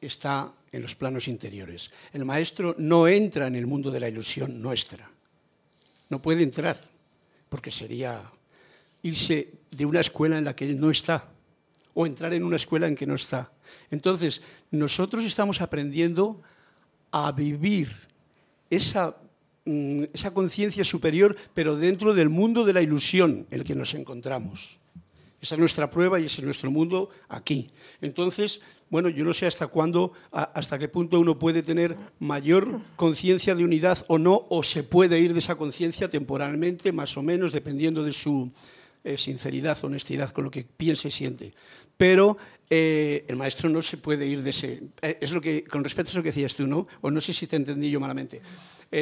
[0.00, 1.90] está en los planos interiores.
[2.12, 5.10] El maestro no entra en el mundo de la ilusión nuestra.
[6.10, 6.82] No puede entrar,
[7.48, 8.22] porque sería
[9.02, 11.28] irse de una escuela en la que él no está
[11.94, 13.50] o entrar en una escuela en que no está.
[13.90, 16.40] Entonces, nosotros estamos aprendiendo
[17.10, 17.90] a vivir
[18.70, 19.16] esa,
[20.12, 24.78] esa conciencia superior, pero dentro del mundo de la ilusión en el que nos encontramos.
[25.40, 27.70] Esa es nuestra prueba y ese es nuestro mundo aquí.
[28.00, 33.54] Entonces, bueno, yo no sé hasta cuándo, hasta qué punto uno puede tener mayor conciencia
[33.54, 37.52] de unidad o no, o se puede ir de esa conciencia temporalmente, más o menos,
[37.52, 38.50] dependiendo de su
[39.04, 41.54] eh, sinceridad, honestidad con lo que piensa y siente.
[41.96, 42.36] Pero
[42.68, 44.82] eh, el maestro no se puede ir de ese.
[45.02, 46.86] eh, es lo que, con respecto a eso que decías tú, ¿no?
[47.00, 48.40] O no sé si te entendí yo malamente.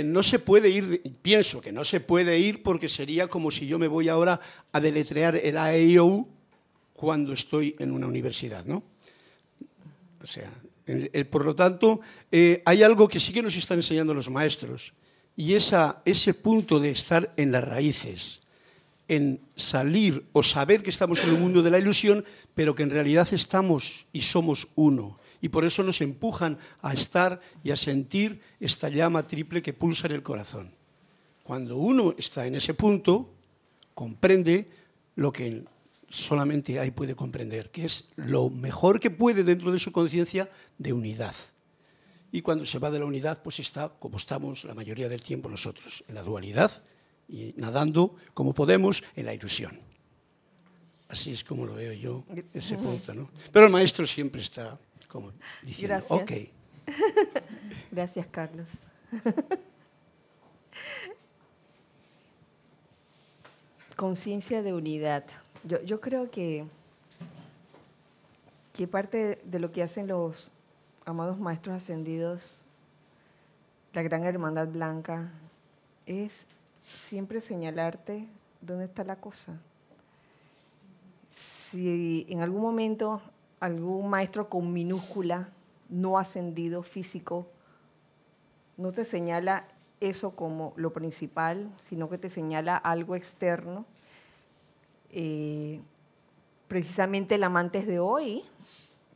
[0.05, 3.79] No se puede ir, pienso que no se puede ir porque sería como si yo
[3.79, 4.41] me voy ahora
[4.73, 6.29] a deletrear el A, E, I, O, U
[6.93, 8.83] cuando estoy en una universidad, ¿no?
[10.21, 10.51] O sea,
[11.31, 12.01] por lo tanto,
[12.65, 14.93] hay algo que sí que nos están enseñando los maestros
[15.37, 18.41] y esa, ese punto de estar en las raíces,
[19.09, 22.91] en salir o saber que estamos en el mundo de la ilusión, pero que en
[22.91, 25.19] realidad estamos y somos uno.
[25.41, 30.07] Y por eso nos empujan a estar y a sentir esta llama triple que pulsa
[30.07, 30.73] en el corazón.
[31.45, 33.33] Cuando uno está en ese punto,
[33.95, 34.67] comprende
[35.15, 35.65] lo que
[36.09, 40.93] solamente ahí puede comprender, que es lo mejor que puede dentro de su conciencia de
[40.93, 41.35] unidad.
[42.33, 45.49] Y cuando se va de la unidad, pues está como estamos la mayoría del tiempo
[45.49, 46.83] nosotros, en la dualidad
[47.29, 49.79] y nadando como podemos en la ilusión.
[51.09, 53.15] Así es como lo veo yo, ese punto.
[53.15, 53.31] ¿no?
[53.53, 56.21] Pero el maestro siempre está como diciendo, Gracias.
[56.21, 56.33] ok,
[57.91, 58.67] Gracias, Carlos.
[63.97, 65.25] Conciencia de unidad.
[65.65, 66.65] Yo, yo creo que,
[68.75, 70.51] que parte de lo que hacen los
[71.07, 72.63] amados maestros ascendidos,
[73.95, 75.33] la gran hermandad blanca,
[76.05, 76.33] es
[77.09, 78.27] siempre señalarte
[78.61, 79.59] dónde está la cosa.
[81.71, 83.21] Si en algún momento
[83.61, 85.49] algún maestro con minúscula,
[85.89, 87.47] no ascendido, físico,
[88.77, 89.67] no te señala
[90.01, 93.85] eso como lo principal, sino que te señala algo externo.
[95.11, 95.81] Eh,
[96.69, 98.45] precisamente el amantes de hoy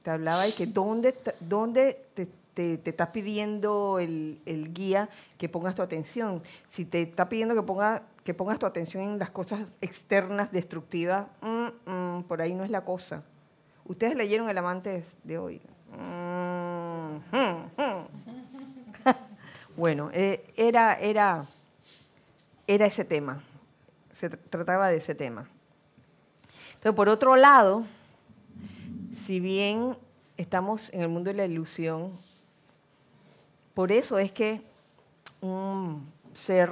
[0.02, 2.28] te hablaba de que dónde, dónde te,
[2.60, 5.08] te- te está pidiendo el, el guía
[5.38, 6.42] que pongas tu atención.
[6.68, 11.26] Si te está pidiendo que, ponga, que pongas tu atención en las cosas externas destructivas,
[11.40, 13.22] mm, mm, por ahí no es la cosa.
[13.86, 15.60] Ustedes leyeron el amante de hoy.
[15.98, 17.16] Mm.
[19.76, 21.46] Bueno, eh, era, era,
[22.66, 23.42] era ese tema,
[24.18, 25.48] se tr- trataba de ese tema.
[26.74, 27.84] Entonces, por otro lado,
[29.24, 29.96] si bien
[30.36, 32.12] estamos en el mundo de la ilusión,
[33.80, 34.60] por eso es que
[35.40, 36.70] un ser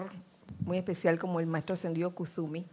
[0.60, 2.66] muy especial como el maestro ascendido Kuzumi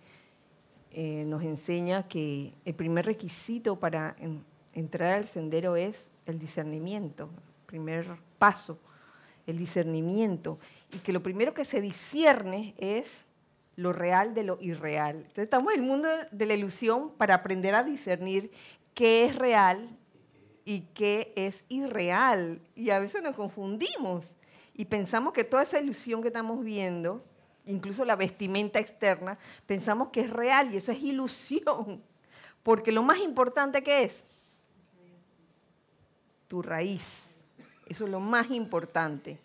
[0.91, 7.29] eh, nos enseña que el primer requisito para en- entrar al sendero es el discernimiento,
[7.65, 8.07] primer
[8.37, 8.77] paso,
[9.47, 10.59] el discernimiento,
[10.91, 13.05] y que lo primero que se discierne es
[13.77, 15.15] lo real de lo irreal.
[15.15, 18.51] Entonces estamos en el mundo de la ilusión para aprender a discernir
[18.93, 19.87] qué es real
[20.65, 22.59] y qué es irreal.
[22.75, 24.25] Y a veces nos confundimos
[24.73, 27.23] y pensamos que toda esa ilusión que estamos viendo,
[27.65, 29.37] incluso la vestimenta externa,
[29.67, 32.03] pensamos que es real y eso es ilusión.
[32.63, 34.13] Porque lo más importante que es
[36.47, 37.05] tu raíz.
[37.87, 39.37] Eso es lo más importante.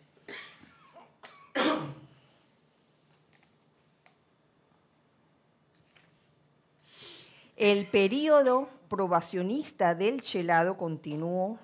[7.57, 11.59] El periodo probacionista del chelado continuó,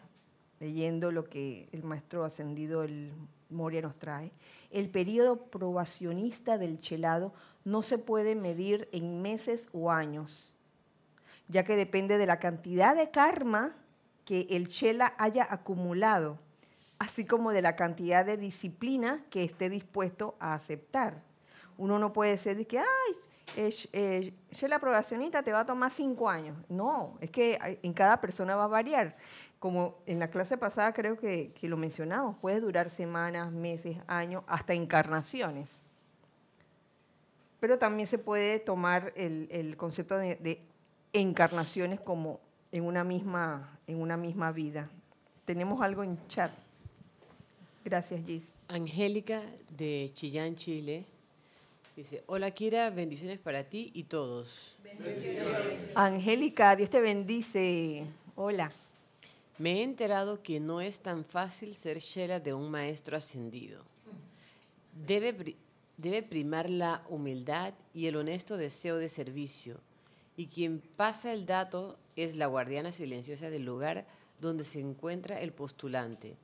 [0.61, 3.13] leyendo lo que el maestro ascendido el
[3.51, 4.31] Moria nos trae.
[4.71, 10.55] El periodo probacionista del chelado no se puede medir en meses o años,
[11.49, 13.75] ya que depende de la cantidad de karma
[14.25, 16.39] que el chela haya acumulado,
[17.01, 21.23] así como de la cantidad de disciplina que esté dispuesto a aceptar.
[21.77, 23.17] Uno no puede decir de que, ay,
[23.55, 26.57] eh, eh, chela probacionista te va a tomar cinco años.
[26.69, 29.17] No, es que hay- en cada persona va a variar.
[29.59, 34.43] Como en la clase pasada creo que, que lo mencionamos, puede durar semanas, meses, años,
[34.47, 35.71] hasta encarnaciones.
[37.61, 40.61] Pero también se puede tomar el, el concepto de, de
[41.13, 42.41] encarnaciones como
[42.73, 44.91] en una, misma, en una misma vida.
[45.47, 46.53] Tenemos algo en chat.
[47.85, 48.57] Gracias, Gis.
[48.69, 51.07] Angélica de Chillán, Chile,
[51.97, 54.77] dice, hola Kira, bendiciones para ti y todos.
[55.95, 58.05] Angélica, Dios te bendice.
[58.35, 58.71] Hola.
[59.59, 63.83] Me he enterado que no es tan fácil ser Shela de un maestro ascendido.
[65.07, 65.57] Debe,
[65.97, 69.81] debe primar la humildad y el honesto deseo de servicio.
[70.37, 74.07] Y quien pasa el dato es la guardiana silenciosa del lugar
[74.39, 76.37] donde se encuentra el postulante.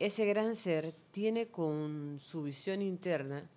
[0.00, 3.48] Ese gran ser tiene con su visión interna,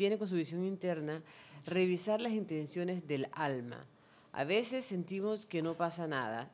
[0.00, 1.22] tiene con su visión interna
[1.66, 3.84] revisar las intenciones del alma.
[4.32, 6.50] A veces sentimos que no pasa nada,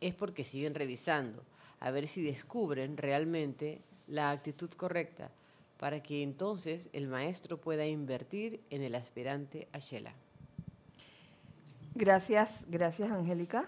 [0.00, 1.42] es porque siguen revisando,
[1.78, 5.30] a ver si descubren realmente la actitud correcta,
[5.78, 10.12] para que entonces el maestro pueda invertir en el aspirante a Shela.
[11.94, 13.66] Gracias, gracias Angélica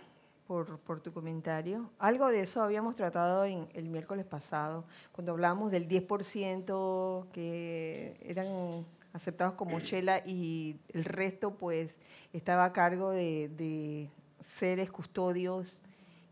[0.53, 1.88] por, por tu comentario.
[1.98, 8.84] Algo de eso habíamos tratado en el miércoles pasado, cuando hablábamos del 10% que eran
[9.14, 11.96] aceptados como chela y el resto pues
[12.34, 14.11] estaba a cargo de, de
[14.59, 15.80] seres custodios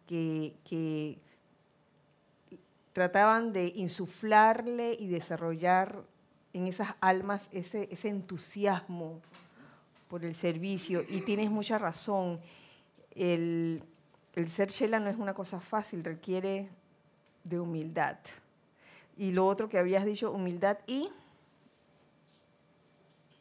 [0.07, 1.17] que, que
[2.93, 6.05] trataban de insuflarle y desarrollar
[6.53, 9.23] en esas almas ese, ese entusiasmo
[10.09, 11.07] por el servicio.
[11.09, 12.39] Y tienes mucha razón.
[13.15, 13.83] El,
[14.35, 16.69] el ser Shela no es una cosa fácil, requiere
[17.45, 18.17] de humildad.
[19.17, 21.11] Y lo otro que habías dicho, humildad y...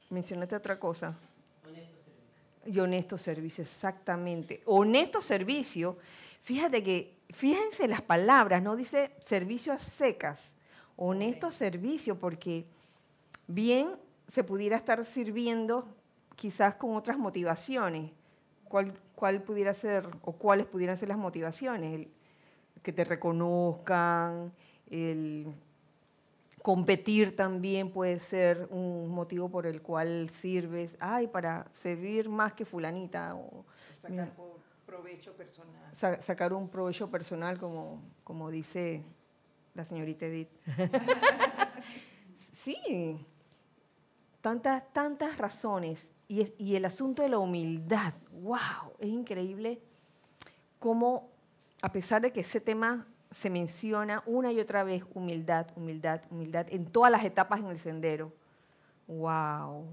[0.09, 1.15] Mencionaste otra cosa.
[2.65, 4.61] Y honesto servicio, exactamente.
[4.65, 5.97] Honesto servicio.
[6.43, 10.39] Fíjate que, fíjense las palabras, no dice servicio a secas,
[10.97, 12.65] honesto servicio, porque
[13.47, 13.95] bien
[14.27, 15.87] se pudiera estar sirviendo
[16.35, 18.11] quizás con otras motivaciones.
[18.69, 21.93] ¿Cuál, cuál pudiera ser o cuáles pudieran ser las motivaciones?
[21.95, 22.11] El
[22.81, 24.53] que te reconozcan,
[24.89, 25.53] el
[26.61, 32.63] competir también puede ser un motivo por el cual sirves, ay, para servir más que
[32.65, 35.93] fulanita o Sacar por provecho personal.
[35.93, 39.03] sa- sacar un provecho personal, como, como dice
[39.73, 40.49] la señorita Edith.
[42.53, 43.25] sí,
[44.41, 46.09] tantas, tantas razones.
[46.29, 49.81] Y, y el asunto de la humildad, wow, es increíble
[50.79, 51.29] cómo,
[51.81, 56.67] a pesar de que ese tema se menciona una y otra vez, humildad, humildad, humildad,
[56.69, 58.31] en todas las etapas en el sendero,
[59.07, 59.85] wow,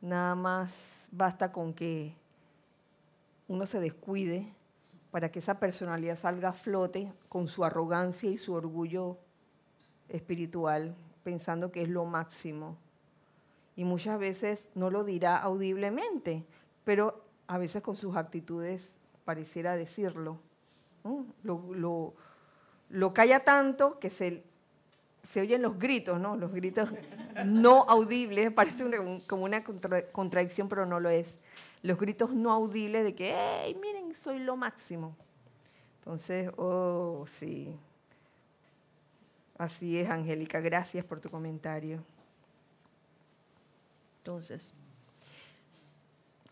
[0.00, 0.70] nada más
[1.10, 2.14] basta con que
[3.48, 4.46] uno se descuide
[5.10, 9.18] para que esa personalidad salga a flote con su arrogancia y su orgullo
[10.08, 12.76] espiritual, pensando que es lo máximo.
[13.76, 16.44] Y muchas veces no lo dirá audiblemente,
[16.84, 18.82] pero a veces con sus actitudes
[19.24, 20.38] pareciera decirlo.
[21.42, 22.14] Lo, lo-
[22.90, 24.44] lo calla tanto que se,
[25.22, 26.36] se oyen los gritos, ¿no?
[26.36, 26.90] Los gritos
[27.46, 28.84] no audibles, parece
[29.26, 31.26] como una contra- contradicción, pero no lo es.
[31.82, 35.16] los gritos no audibles de que, hey, miren, soy lo máximo.
[36.00, 37.74] Entonces, oh, sí.
[39.58, 42.02] Así es, Angélica, gracias por tu comentario.
[44.22, 44.72] Entonces,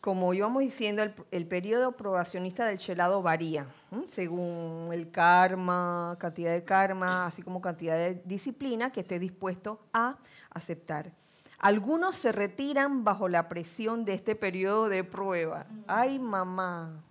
[0.01, 3.69] como íbamos diciendo, el, el periodo probacionista del chelado varía,
[4.11, 10.19] según el karma, cantidad de karma, así como cantidad de disciplina que esté dispuesto a
[10.51, 11.13] aceptar.
[11.61, 15.65] Algunos se retiran bajo la presión de este periodo de prueba.
[15.87, 17.05] Ay, mamá.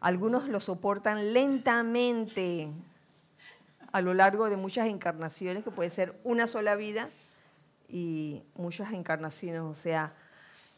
[0.00, 2.70] Algunos lo soportan lentamente
[3.90, 7.08] a lo largo de muchas encarnaciones, que puede ser una sola vida
[7.88, 10.14] y muchas encarnaciones, o sea,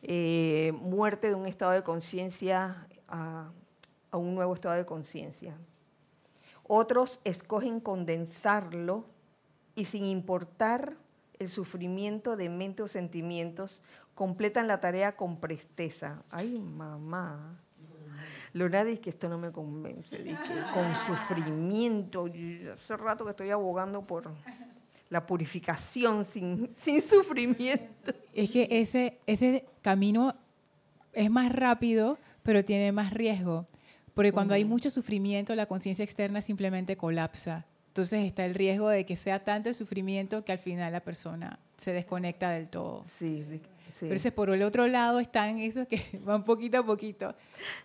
[0.02, 3.50] eh, muerte de un estado de conciencia a,
[4.10, 5.56] a un nuevo estado de conciencia.
[6.62, 9.04] Otros escogen condensarlo
[9.74, 10.96] y sin importar
[11.38, 13.82] el sufrimiento de mente o sentimientos,
[14.14, 16.22] completan la tarea con presteza.
[16.30, 17.58] Ay, mamá.
[18.52, 22.26] Lorna dice que esto no me convence, dice, con sufrimiento.
[22.74, 24.30] Hace rato que estoy abogando por
[25.10, 28.12] la purificación sin, sin sufrimiento.
[28.32, 30.34] Es que ese, ese camino
[31.12, 33.66] es más rápido, pero tiene más riesgo.
[34.14, 37.66] Porque cuando hay mucho sufrimiento, la conciencia externa simplemente colapsa.
[37.88, 41.58] Entonces está el riesgo de que sea tanto el sufrimiento que al final la persona
[41.76, 43.04] se desconecta del todo.
[43.18, 43.60] Sí, sí.
[44.30, 47.34] Por el otro lado están esos que van poquito a poquito,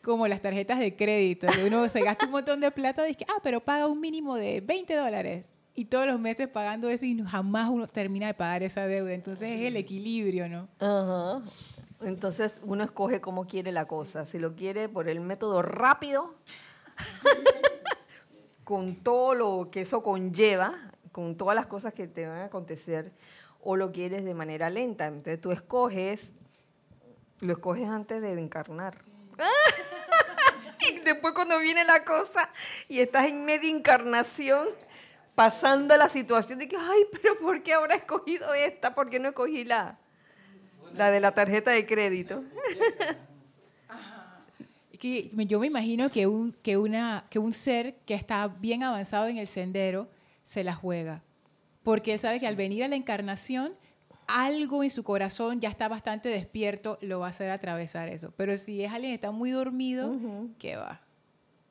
[0.02, 1.48] como las tarjetas de crédito.
[1.48, 4.36] que uno se gasta un montón de plata y dice, ah, pero paga un mínimo
[4.36, 5.55] de 20 dólares.
[5.78, 9.14] Y todos los meses pagando eso y jamás uno termina de pagar esa deuda.
[9.14, 10.70] Entonces es el equilibrio, ¿no?
[10.80, 11.44] Ajá.
[12.02, 14.26] Entonces uno escoge cómo quiere la cosa.
[14.26, 16.36] Si lo quiere por el método rápido,
[18.64, 20.72] con todo lo que eso conlleva,
[21.12, 23.12] con todas las cosas que te van a acontecer,
[23.62, 25.08] o lo quieres de manera lenta.
[25.08, 26.22] Entonces tú escoges,
[27.42, 28.98] lo escoges antes de encarnar.
[30.90, 32.50] y después cuando viene la cosa
[32.88, 34.68] y estás en media encarnación,
[35.36, 38.96] pasando la situación de que, ay, pero ¿por qué ahora he escogido esta?
[38.96, 40.00] ¿Por qué no escogí la,
[40.96, 42.44] la de la tarjeta de crédito?
[44.92, 48.82] Es que yo me imagino que un, que, una, que un ser que está bien
[48.82, 50.08] avanzado en el sendero
[50.46, 51.22] se la juega.
[51.84, 53.74] Porque él sabe que al venir a la encarnación,
[54.26, 58.34] algo en su corazón ya está bastante despierto, lo va a hacer atravesar eso.
[58.38, 60.16] Pero si es alguien que está muy dormido,
[60.58, 61.02] ¿qué va?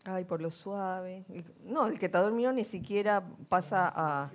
[0.05, 1.25] Ay, por lo suave.
[1.65, 4.31] No, el que está dormido ni siquiera pasa a,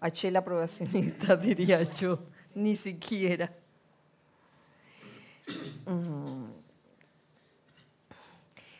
[0.00, 2.18] a chela probacionista, diría yo.
[2.54, 3.52] Ni siquiera.
[5.86, 6.46] Mm.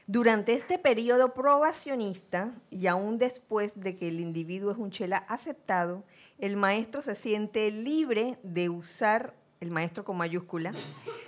[0.09, 6.05] Durante este periodo probacionista y aún después de que el individuo es un chela aceptado,
[6.39, 10.73] el maestro se siente libre de usar, el maestro con mayúscula,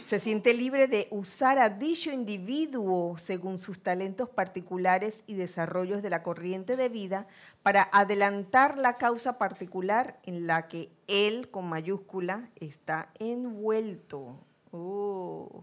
[0.09, 6.09] se siente libre de usar a dicho individuo según sus talentos particulares y desarrollos de
[6.09, 7.27] la corriente de vida
[7.63, 14.39] para adelantar la causa particular en la que él con mayúscula está envuelto.
[14.71, 15.63] Oh.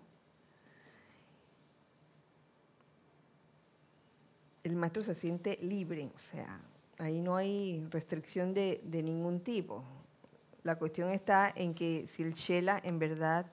[4.63, 6.59] el maestro se siente libre, o sea,
[6.97, 9.83] ahí no hay restricción de, de ningún tipo.
[10.63, 13.45] La cuestión está en que si el Shela en verdad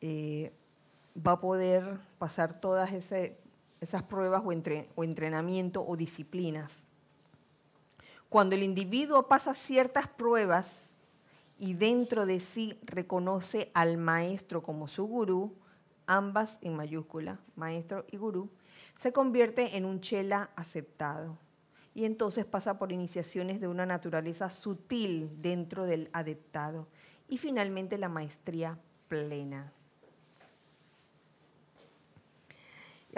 [0.00, 0.52] eh,
[1.14, 4.52] va a poder pasar todas esas pruebas o,
[4.94, 6.70] o entrenamiento o disciplinas.
[8.28, 10.68] Cuando el individuo pasa ciertas pruebas
[11.58, 15.54] y dentro de sí reconoce al maestro como su gurú,
[16.06, 18.50] ambas en mayúscula, maestro y gurú,
[19.00, 21.38] se convierte en un chela aceptado
[21.94, 26.86] y entonces pasa por iniciaciones de una naturaleza sutil dentro del adeptado
[27.28, 28.78] y finalmente la maestría
[29.08, 29.72] plena.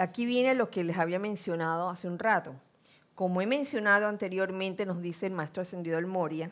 [0.01, 2.55] Aquí viene lo que les había mencionado hace un rato.
[3.13, 6.49] Como he mencionado anteriormente, nos dice el maestro ascendido del Moria,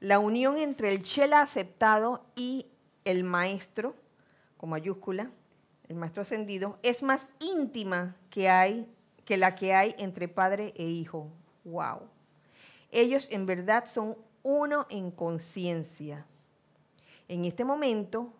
[0.00, 2.64] la unión entre el chela aceptado y
[3.04, 3.94] el maestro,
[4.56, 5.30] con mayúscula,
[5.90, 8.90] el maestro ascendido, es más íntima que, hay,
[9.26, 11.28] que la que hay entre padre e hijo.
[11.64, 12.00] ¡Wow!
[12.90, 16.24] Ellos en verdad son uno en conciencia.
[17.28, 18.32] En este momento,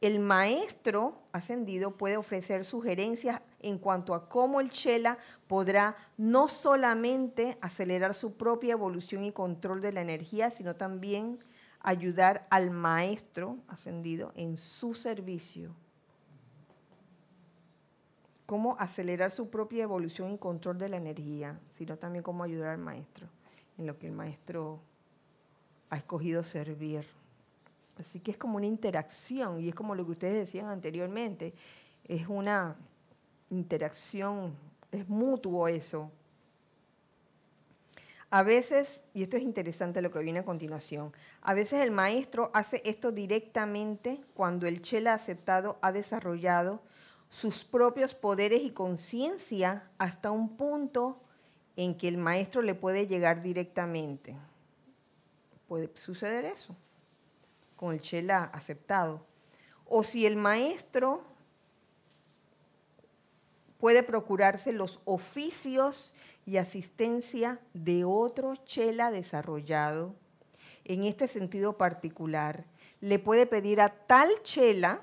[0.00, 7.56] el maestro ascendido puede ofrecer sugerencias en cuanto a cómo el Chela podrá no solamente
[7.60, 11.38] acelerar su propia evolución y control de la energía, sino también
[11.80, 15.74] ayudar al maestro ascendido en su servicio.
[18.46, 22.78] Cómo acelerar su propia evolución y control de la energía, sino también cómo ayudar al
[22.78, 23.26] maestro
[23.78, 24.80] en lo que el maestro
[25.88, 27.06] ha escogido servir.
[27.98, 31.54] Así que es como una interacción y es como lo que ustedes decían anteriormente.
[32.04, 32.76] Es una
[33.50, 34.54] interacción,
[34.90, 36.10] es mutuo eso.
[38.30, 42.50] A veces, y esto es interesante lo que viene a continuación, a veces el maestro
[42.52, 46.80] hace esto directamente cuando el chela aceptado ha desarrollado
[47.30, 51.20] sus propios poderes y conciencia hasta un punto
[51.76, 54.34] en que el maestro le puede llegar directamente.
[55.68, 56.74] Puede suceder eso
[57.76, 59.24] con el chela aceptado.
[59.86, 61.22] O si el maestro
[63.78, 66.14] puede procurarse los oficios
[66.46, 70.14] y asistencia de otro chela desarrollado.
[70.84, 72.64] En este sentido particular,
[73.00, 75.00] le puede pedir a tal chela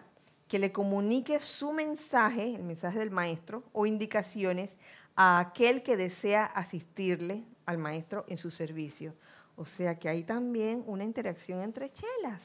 [0.47, 4.71] que le comunique su mensaje, el mensaje del maestro, o indicaciones
[5.15, 9.13] a aquel que desea asistirle al maestro en su servicio.
[9.55, 12.41] O sea que hay también una interacción entre chelas.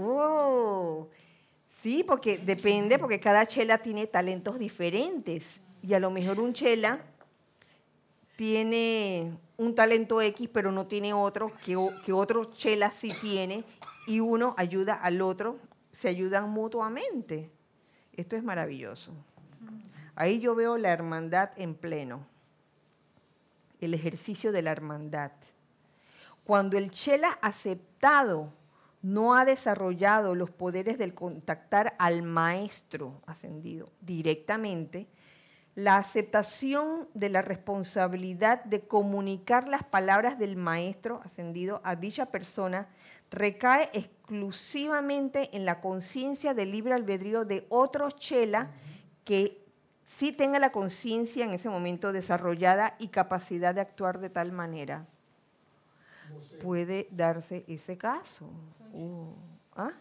[0.00, 1.08] Oh,
[1.82, 5.44] sí, porque depende, porque cada chela tiene talentos diferentes.
[5.82, 7.00] Y a lo mejor un chela
[8.36, 13.64] tiene un talento X, pero no tiene otro, que, que otro chela sí tiene,
[14.06, 15.58] y uno ayuda al otro,
[15.90, 17.50] se ayudan mutuamente.
[18.12, 19.10] Esto es maravilloso.
[20.14, 22.24] Ahí yo veo la hermandad en pleno,
[23.80, 25.32] el ejercicio de la hermandad.
[26.44, 28.52] Cuando el chela aceptado
[29.02, 35.08] no ha desarrollado los poderes del contactar al maestro ascendido directamente,
[35.74, 42.88] la aceptación de la responsabilidad de comunicar las palabras del maestro ascendido a dicha persona
[43.30, 48.70] recae exclusivamente en la conciencia del libre albedrío de otro chela
[49.24, 49.64] que
[50.16, 55.06] sí tenga la conciencia en ese momento desarrollada y capacidad de actuar de tal manera.
[56.62, 58.46] Puede darse ese caso.
[58.92, 59.32] Uh,
[59.76, 59.92] ¿ah?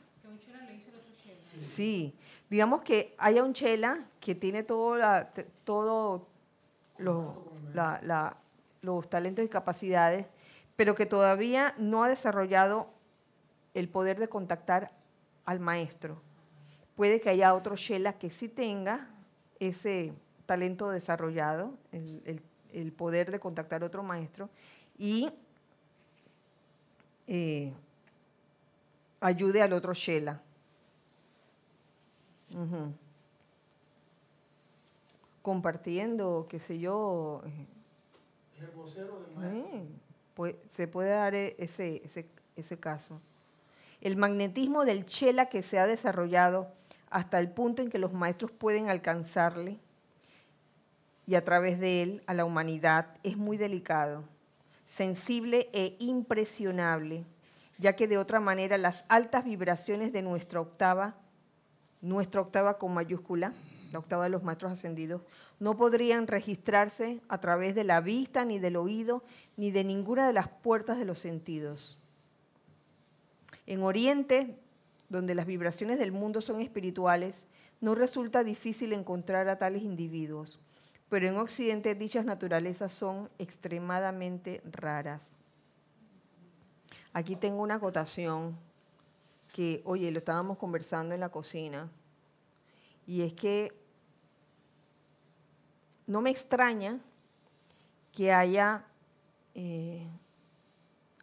[1.61, 2.13] Sí,
[2.49, 4.97] digamos que haya un chela que tiene todo
[5.63, 6.27] todo
[8.81, 10.25] los talentos y capacidades,
[10.75, 12.87] pero que todavía no ha desarrollado
[13.73, 14.91] el poder de contactar
[15.45, 16.21] al maestro.
[16.95, 19.07] Puede que haya otro chela que sí tenga
[19.59, 20.13] ese
[20.45, 22.41] talento desarrollado, el,
[22.73, 24.49] el, poder de contactar a otro maestro,
[24.97, 25.29] y
[27.27, 27.73] eh,
[29.19, 30.41] ayude al otro Shela.
[35.41, 37.41] Compartiendo, qué sé yo.
[38.59, 39.81] El vocero del maestro.
[40.33, 42.25] pues, se puede dar e, ese, ese,
[42.55, 43.19] ese caso.
[44.01, 46.67] El magnetismo del chela que se ha desarrollado
[47.09, 49.77] hasta el punto en que los maestros pueden alcanzarle
[51.25, 54.23] y a través de él a la humanidad es muy delicado,
[54.87, 57.25] sensible e impresionable
[57.77, 61.15] ya que de otra manera las altas vibraciones de nuestra octava,
[62.01, 63.53] nuestra octava con mayúscula,
[63.91, 65.21] la octava de los maestros ascendidos,
[65.59, 69.23] no podrían registrarse a través de la vista, ni del oído,
[69.55, 71.97] ni de ninguna de las puertas de los sentidos.
[73.65, 74.55] En Oriente,
[75.09, 77.45] donde las vibraciones del mundo son espirituales,
[77.79, 80.59] no resulta difícil encontrar a tales individuos,
[81.09, 85.21] pero en Occidente dichas naturalezas son extremadamente raras.
[87.13, 88.57] Aquí tengo una acotación
[89.53, 91.89] que, oye, lo estábamos conversando en la cocina,
[93.05, 93.73] y es que
[96.05, 96.99] no me extraña
[98.11, 98.85] que haya
[99.55, 100.05] eh,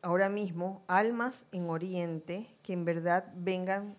[0.02, 3.96] ahora mismo almas en Oriente que en verdad vengan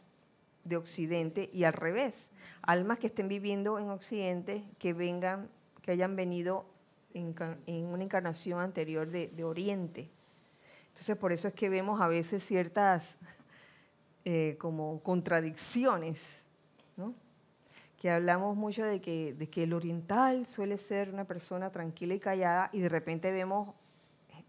[0.63, 2.13] de Occidente y al revés,
[2.61, 5.49] almas que estén viviendo en Occidente que vengan,
[5.85, 6.65] que hayan venido
[7.13, 10.09] en, una encarnación anterior de Oriente.
[10.95, 13.03] Entonces, por eso es que vemos a veces ciertas
[14.25, 16.17] eh, como contradicciones,
[16.95, 17.13] ¿no?
[17.99, 22.19] que hablamos mucho de que, de que el oriental suele ser una persona tranquila y
[22.19, 23.75] callada y de repente vemos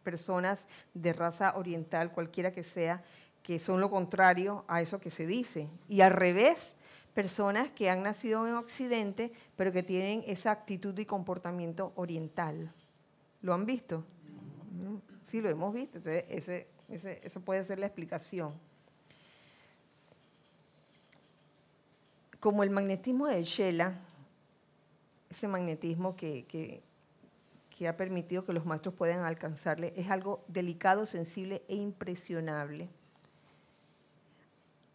[0.04, 0.64] personas
[0.94, 3.02] de raza oriental, cualquiera que sea,
[3.42, 5.66] que son lo contrario a eso que se dice.
[5.88, 6.75] Y al revés,
[7.16, 12.70] personas que han nacido en Occidente, pero que tienen esa actitud y comportamiento oriental.
[13.40, 14.04] ¿Lo han visto?
[15.30, 15.96] Sí, lo hemos visto.
[15.96, 18.52] Entonces, ese, ese, puede ser la explicación.
[22.38, 23.94] Como el magnetismo de Shela,
[25.30, 26.82] ese magnetismo que, que,
[27.70, 32.90] que ha permitido que los maestros puedan alcanzarle, es algo delicado, sensible e impresionable.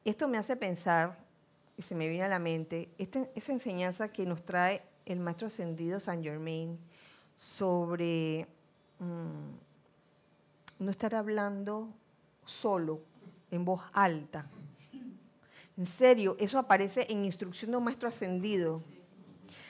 [0.05, 1.17] Esto me hace pensar,
[1.82, 6.00] se me viene a la mente, esta, esa enseñanza que nos trae el maestro ascendido
[6.00, 6.78] San Germain
[7.38, 8.48] sobre
[9.00, 11.90] mm, no estar hablando
[12.46, 13.02] solo,
[13.52, 14.48] en voz alta,
[15.78, 18.82] En serio, eso aparece en instrucción de un maestro ascendido.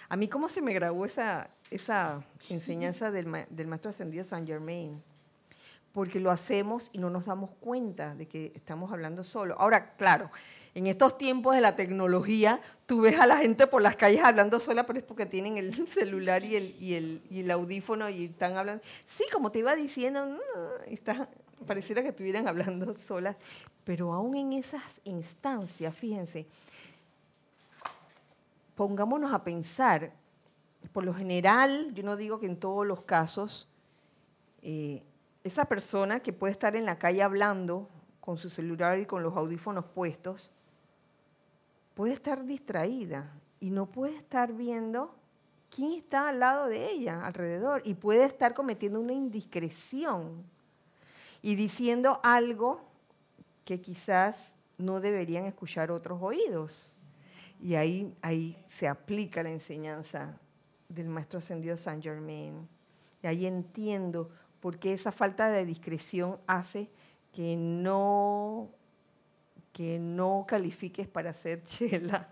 [0.10, 5.02] A mí, ¿cómo se me grabó esa, esa enseñanza del, del maestro ascendido Saint Germain?
[5.94, 9.56] Porque lo hacemos y no nos damos cuenta de que estamos hablando solo.
[9.60, 10.30] Ahora, claro,
[10.74, 14.62] en estos tiempos de la tecnología, tú ves a la gente por las calles hablando
[14.62, 18.26] sola, pero es porque tienen el celular y el, y el, y el audífono y
[18.26, 18.82] están hablando.
[19.08, 20.38] Sí, como te iba diciendo,
[20.90, 21.28] y estás-
[21.68, 23.36] pareciera que estuvieran hablando solas,
[23.84, 26.48] pero aún en esas instancias, fíjense,
[28.76, 30.12] pongámonos a pensar,
[30.94, 33.68] por lo general, yo no digo que en todos los casos,
[34.64, 35.04] eh,
[35.44, 37.90] esa persona que puede estar en la calle hablando
[38.20, 40.50] con su celular y con los audífonos puestos,
[41.96, 45.16] puede estar distraída y no puede estar viendo
[45.70, 50.44] quién está al lado de ella, alrededor, y puede estar cometiendo una indiscreción
[51.42, 52.82] y diciendo algo
[53.66, 56.96] que quizás no deberían escuchar otros oídos.
[57.62, 60.38] Y ahí, ahí se aplica la enseñanza
[60.90, 62.68] del maestro ascendido Saint Germain.
[63.24, 64.30] Y ahí entiendo
[64.62, 66.88] por qué esa falta de discreción hace
[67.34, 68.70] que no,
[69.74, 72.30] que no califiques para ser chela.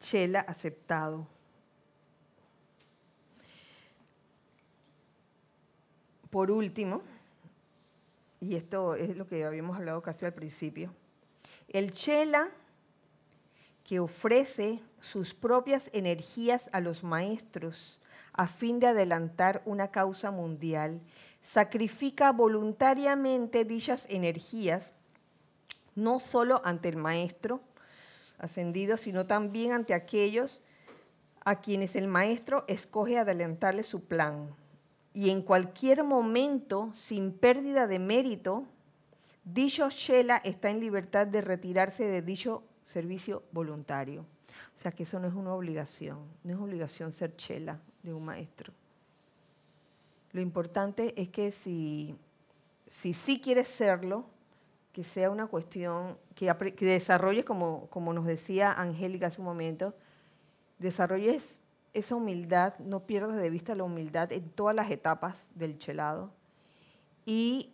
[0.00, 1.26] Chela aceptado.
[6.30, 7.02] Por último,
[8.40, 10.92] y esto es lo que habíamos hablado casi al principio,
[11.68, 12.50] el chela
[13.88, 17.98] que ofrece sus propias energías a los maestros
[18.34, 21.00] a fin de adelantar una causa mundial,
[21.42, 24.92] sacrifica voluntariamente dichas energías,
[25.94, 27.62] no solo ante el maestro
[28.36, 30.60] ascendido, sino también ante aquellos
[31.42, 34.54] a quienes el maestro escoge adelantarle su plan.
[35.14, 38.66] Y en cualquier momento, sin pérdida de mérito,
[39.44, 44.24] dicho Shela está en libertad de retirarse de dicho servicio voluntario.
[44.76, 48.24] O sea que eso no es una obligación, no es obligación ser chela de un
[48.24, 48.72] maestro.
[50.32, 52.16] Lo importante es que si,
[52.86, 54.24] si sí quieres serlo,
[54.92, 59.94] que sea una cuestión que, que desarrolles, como, como nos decía Angélica hace un momento,
[60.78, 61.60] desarrolles
[61.92, 66.30] esa humildad, no pierdas de vista la humildad en todas las etapas del chelado
[67.26, 67.70] y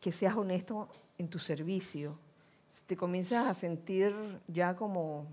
[0.00, 0.88] que seas honesto
[1.18, 2.18] en tu servicio.
[2.86, 4.14] Si te comienzas a sentir
[4.46, 5.26] ya como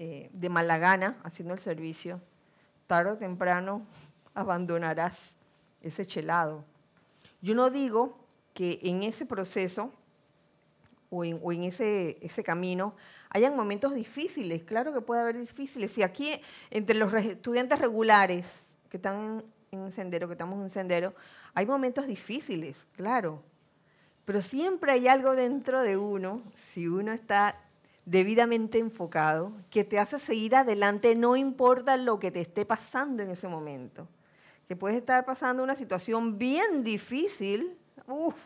[0.00, 2.20] eh, de mala gana haciendo el servicio,
[2.88, 3.86] tarde o temprano
[4.34, 5.36] abandonarás
[5.80, 6.64] ese chelado.
[7.40, 8.18] Yo no digo
[8.52, 9.92] que en ese proceso
[11.08, 12.96] o en, o en ese, ese camino
[13.30, 15.96] hayan momentos difíciles, claro que puede haber difíciles.
[15.96, 16.32] Y aquí
[16.72, 21.14] entre los estudiantes regulares que están en un sendero, que estamos en un sendero,
[21.54, 23.40] hay momentos difíciles, claro.
[24.26, 26.42] Pero siempre hay algo dentro de uno,
[26.74, 27.58] si uno está
[28.04, 33.30] debidamente enfocado, que te hace seguir adelante, no importa lo que te esté pasando en
[33.30, 34.06] ese momento.
[34.68, 38.36] Que puedes estar pasando una situación bien difícil, uf,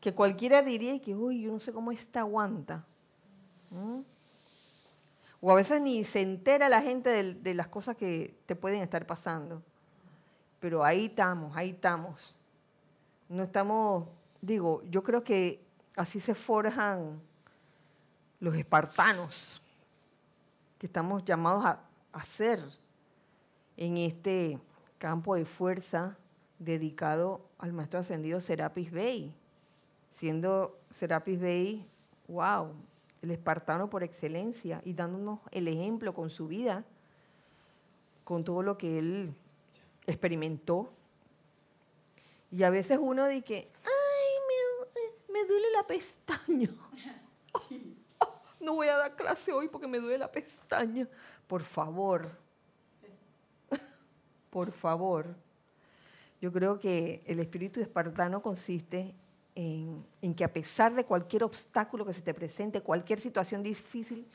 [0.00, 2.84] que cualquiera diría que, uy, yo no sé cómo esta aguanta.
[3.70, 4.00] ¿Mm?
[5.40, 9.06] O a veces ni se entera la gente de, las cosas que te pueden estar
[9.06, 9.62] pasando.
[10.60, 12.34] Pero ahí estamos, ahí estamos.
[13.28, 14.08] No estamos,
[14.46, 15.60] digo, yo creo que
[15.96, 17.20] así se forjan
[18.38, 19.60] los espartanos,
[20.78, 21.80] que estamos llamados a,
[22.24, 22.62] ser
[23.76, 24.58] en este
[24.96, 26.16] campo de fuerza
[26.58, 29.34] dedicado al maestro ascendido Serapis Bey,
[30.12, 31.86] siendo Serapis Bey,
[32.28, 32.72] wow,
[33.20, 36.84] el espartano por excelencia y dándonos el ejemplo con su vida,
[38.24, 39.34] con todo lo que él
[40.06, 40.90] experimentó.
[42.50, 43.90] Y a veces uno dice me
[45.46, 46.70] duele la pestaña.
[48.58, 51.06] No voy a dar clase hoy porque me duele la pestaña.
[51.46, 52.30] Por favor,
[54.50, 55.26] por favor.
[56.40, 59.14] Yo creo que el espíritu espartano consiste
[59.54, 64.26] en, en que a pesar de cualquier obstáculo que se te presente, cualquier situación difícil,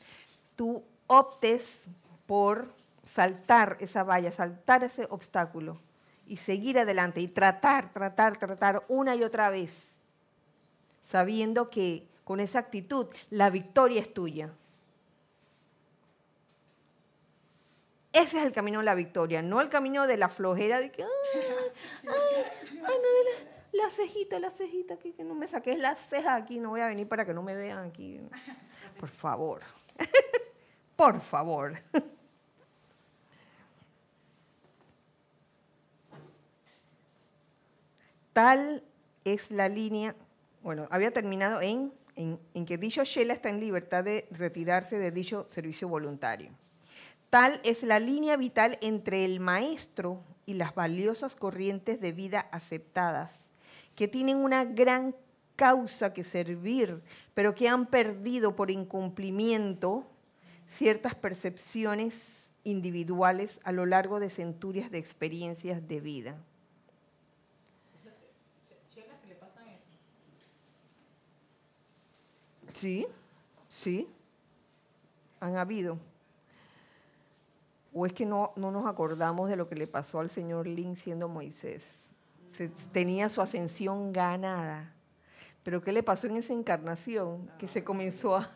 [0.56, 1.84] tú optes
[2.26, 2.72] por
[3.14, 5.78] saltar esa valla, saltar ese obstáculo
[6.26, 9.91] y seguir adelante y tratar, tratar, tratar una y otra vez,
[11.02, 14.50] sabiendo que con esa actitud la victoria es tuya.
[18.12, 21.02] Ese es el camino de la victoria, no el camino de la flojera de que,
[21.02, 22.44] ay, ay,
[22.74, 23.30] ay, me duele
[23.72, 26.88] la cejita, la cejita, que, que no me saques las cejas aquí, no voy a
[26.88, 28.20] venir para que no me vean aquí.
[29.00, 29.62] Por favor,
[30.96, 31.78] por favor.
[38.34, 38.82] Tal
[39.24, 40.14] es la línea
[40.62, 41.92] bueno, había terminado en,
[42.66, 46.50] que dicho Shela está en libertad de retirarse de dicho servicio voluntario.
[47.30, 53.32] Tal es la línea vital entre el maestro y las valiosas corrientes de vida aceptadas,
[53.96, 55.14] que tienen una gran
[55.56, 57.00] causa que servir,
[57.34, 60.06] pero que han perdido por incumplimiento
[60.68, 62.14] ciertas percepciones
[62.64, 66.36] individuales a lo largo de centurias de experiencias de vida.
[72.82, 73.06] Sí,
[73.68, 74.08] sí,
[75.38, 75.98] han habido.
[77.94, 80.96] ¿O es que no, no nos acordamos de lo que le pasó al señor Lin
[80.96, 81.80] siendo Moisés?
[82.56, 84.92] Se- tenía su ascensión ganada.
[85.62, 87.48] Pero ¿qué le pasó en esa encarnación?
[87.56, 88.50] Que se comenzó a,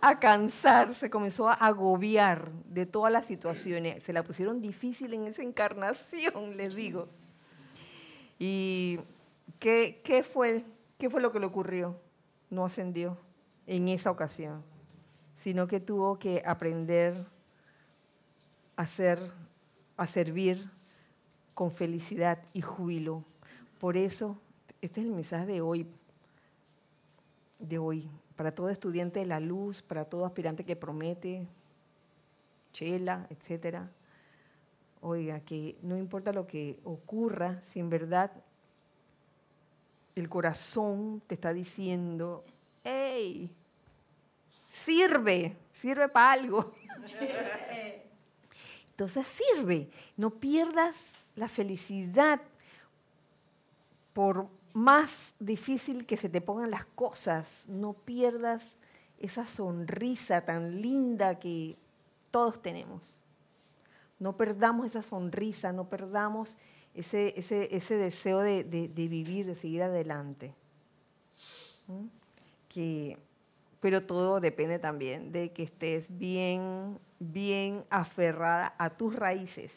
[0.00, 4.02] a cansar, se comenzó a agobiar de todas las situaciones.
[4.02, 7.08] Se la pusieron difícil en esa encarnación, les digo.
[8.38, 8.98] ¿Y
[9.58, 10.64] qué, qué, fue,
[10.96, 12.02] qué fue lo que le ocurrió?
[12.54, 13.18] No ascendió
[13.66, 14.62] en esa ocasión,
[15.42, 17.26] sino que tuvo que aprender
[18.76, 19.32] a hacer,
[19.96, 20.70] a servir
[21.52, 23.24] con felicidad y júbilo.
[23.80, 24.38] Por eso,
[24.80, 25.88] este es el mensaje de hoy,
[27.58, 31.48] de hoy, para todo estudiante de la luz, para todo aspirante que promete,
[32.72, 33.90] chela, etcétera.
[35.00, 38.30] Oiga, que no importa lo que ocurra, si en verdad
[40.14, 42.44] el corazón te está diciendo,
[42.84, 43.50] hey,
[44.84, 46.74] sirve, sirve para algo.
[48.90, 50.94] Entonces sirve, no pierdas
[51.34, 52.40] la felicidad
[54.12, 55.10] por más
[55.40, 58.62] difícil que se te pongan las cosas, no pierdas
[59.18, 61.76] esa sonrisa tan linda que
[62.30, 63.24] todos tenemos.
[64.18, 66.56] No perdamos esa sonrisa, no perdamos
[66.94, 70.54] ese, ese, ese deseo de, de- de vivir, de seguir adelante.
[71.86, 72.06] ¿Mm?
[72.68, 73.18] Que,
[73.80, 79.72] pero todo depende también de que estés bien, bien aferrada a tus raíces.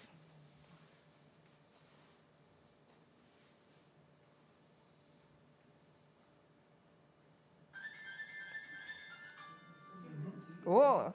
[10.66, 11.14] Oh.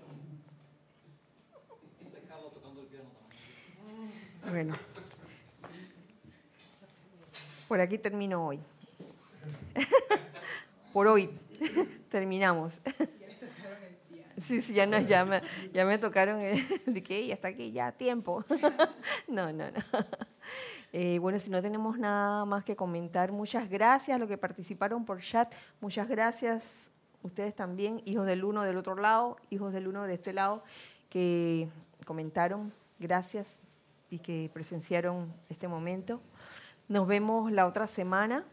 [4.48, 4.74] Bueno.
[7.72, 8.60] Por aquí termino hoy.
[10.92, 11.30] Por hoy
[12.10, 12.74] terminamos.
[14.46, 15.40] Sí, sí, ya, nos, ya, me,
[15.72, 18.44] ya me tocaron el, de que ya está aquí, ya tiempo.
[19.28, 19.80] No, no, no.
[20.92, 25.06] Eh, bueno, si no tenemos nada más que comentar, muchas gracias a los que participaron
[25.06, 25.54] por chat.
[25.80, 26.64] Muchas gracias
[27.22, 30.62] ustedes también, hijos del uno del otro lado, hijos del uno de este lado,
[31.08, 31.68] que
[32.04, 32.70] comentaron.
[32.98, 33.46] Gracias
[34.10, 36.20] y que presenciaron este momento.
[36.92, 38.44] Nos vemos la otra semana,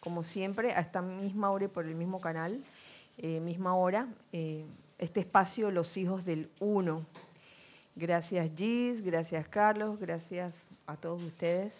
[0.00, 2.64] como siempre, a esta misma hora y por el mismo canal,
[3.18, 4.08] eh, misma hora.
[4.32, 4.64] eh,
[4.98, 7.04] este espacio, Los Hijos del Uno.
[7.94, 10.54] Gracias Gis, gracias Carlos, gracias
[10.86, 11.74] a todos ustedes.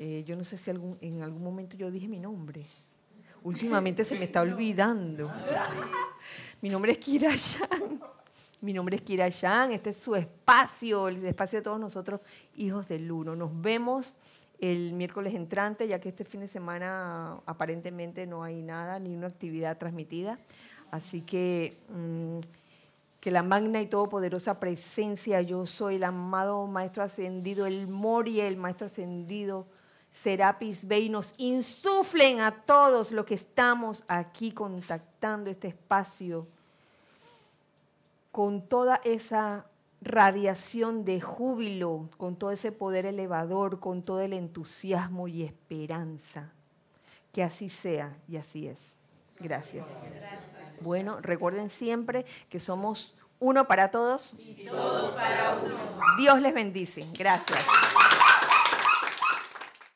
[0.00, 2.66] Eh, yo no sé si en algún momento yo dije mi nombre.
[3.44, 5.30] Últimamente se me está olvidando.
[6.60, 7.36] Mi nombre es Kira.
[8.62, 9.28] Mi nombre es Kira.
[9.28, 12.20] Este es su espacio, el espacio de todos nosotros,
[12.56, 13.36] hijos del uno.
[13.36, 14.12] Nos vemos
[14.60, 19.26] el miércoles entrante, ya que este fin de semana aparentemente no hay nada, ni una
[19.26, 20.38] actividad transmitida.
[20.90, 22.40] Así que mm,
[23.20, 28.56] que la magna y todopoderosa presencia, yo soy el amado Maestro Ascendido, el Moria, el
[28.56, 29.66] Maestro Ascendido,
[30.22, 36.46] Serapis Bey, nos insuflen a todos los que estamos aquí contactando este espacio
[38.32, 39.66] con toda esa
[40.00, 46.52] radiación de júbilo, con todo ese poder elevador, con todo el entusiasmo y esperanza.
[47.32, 48.78] Que así sea y así es.
[49.38, 49.86] Gracias.
[50.80, 54.34] Bueno, recuerden siempre que somos uno para todos.
[54.38, 55.74] Y todos para uno.
[56.18, 57.06] Dios les bendice.
[57.16, 57.64] Gracias.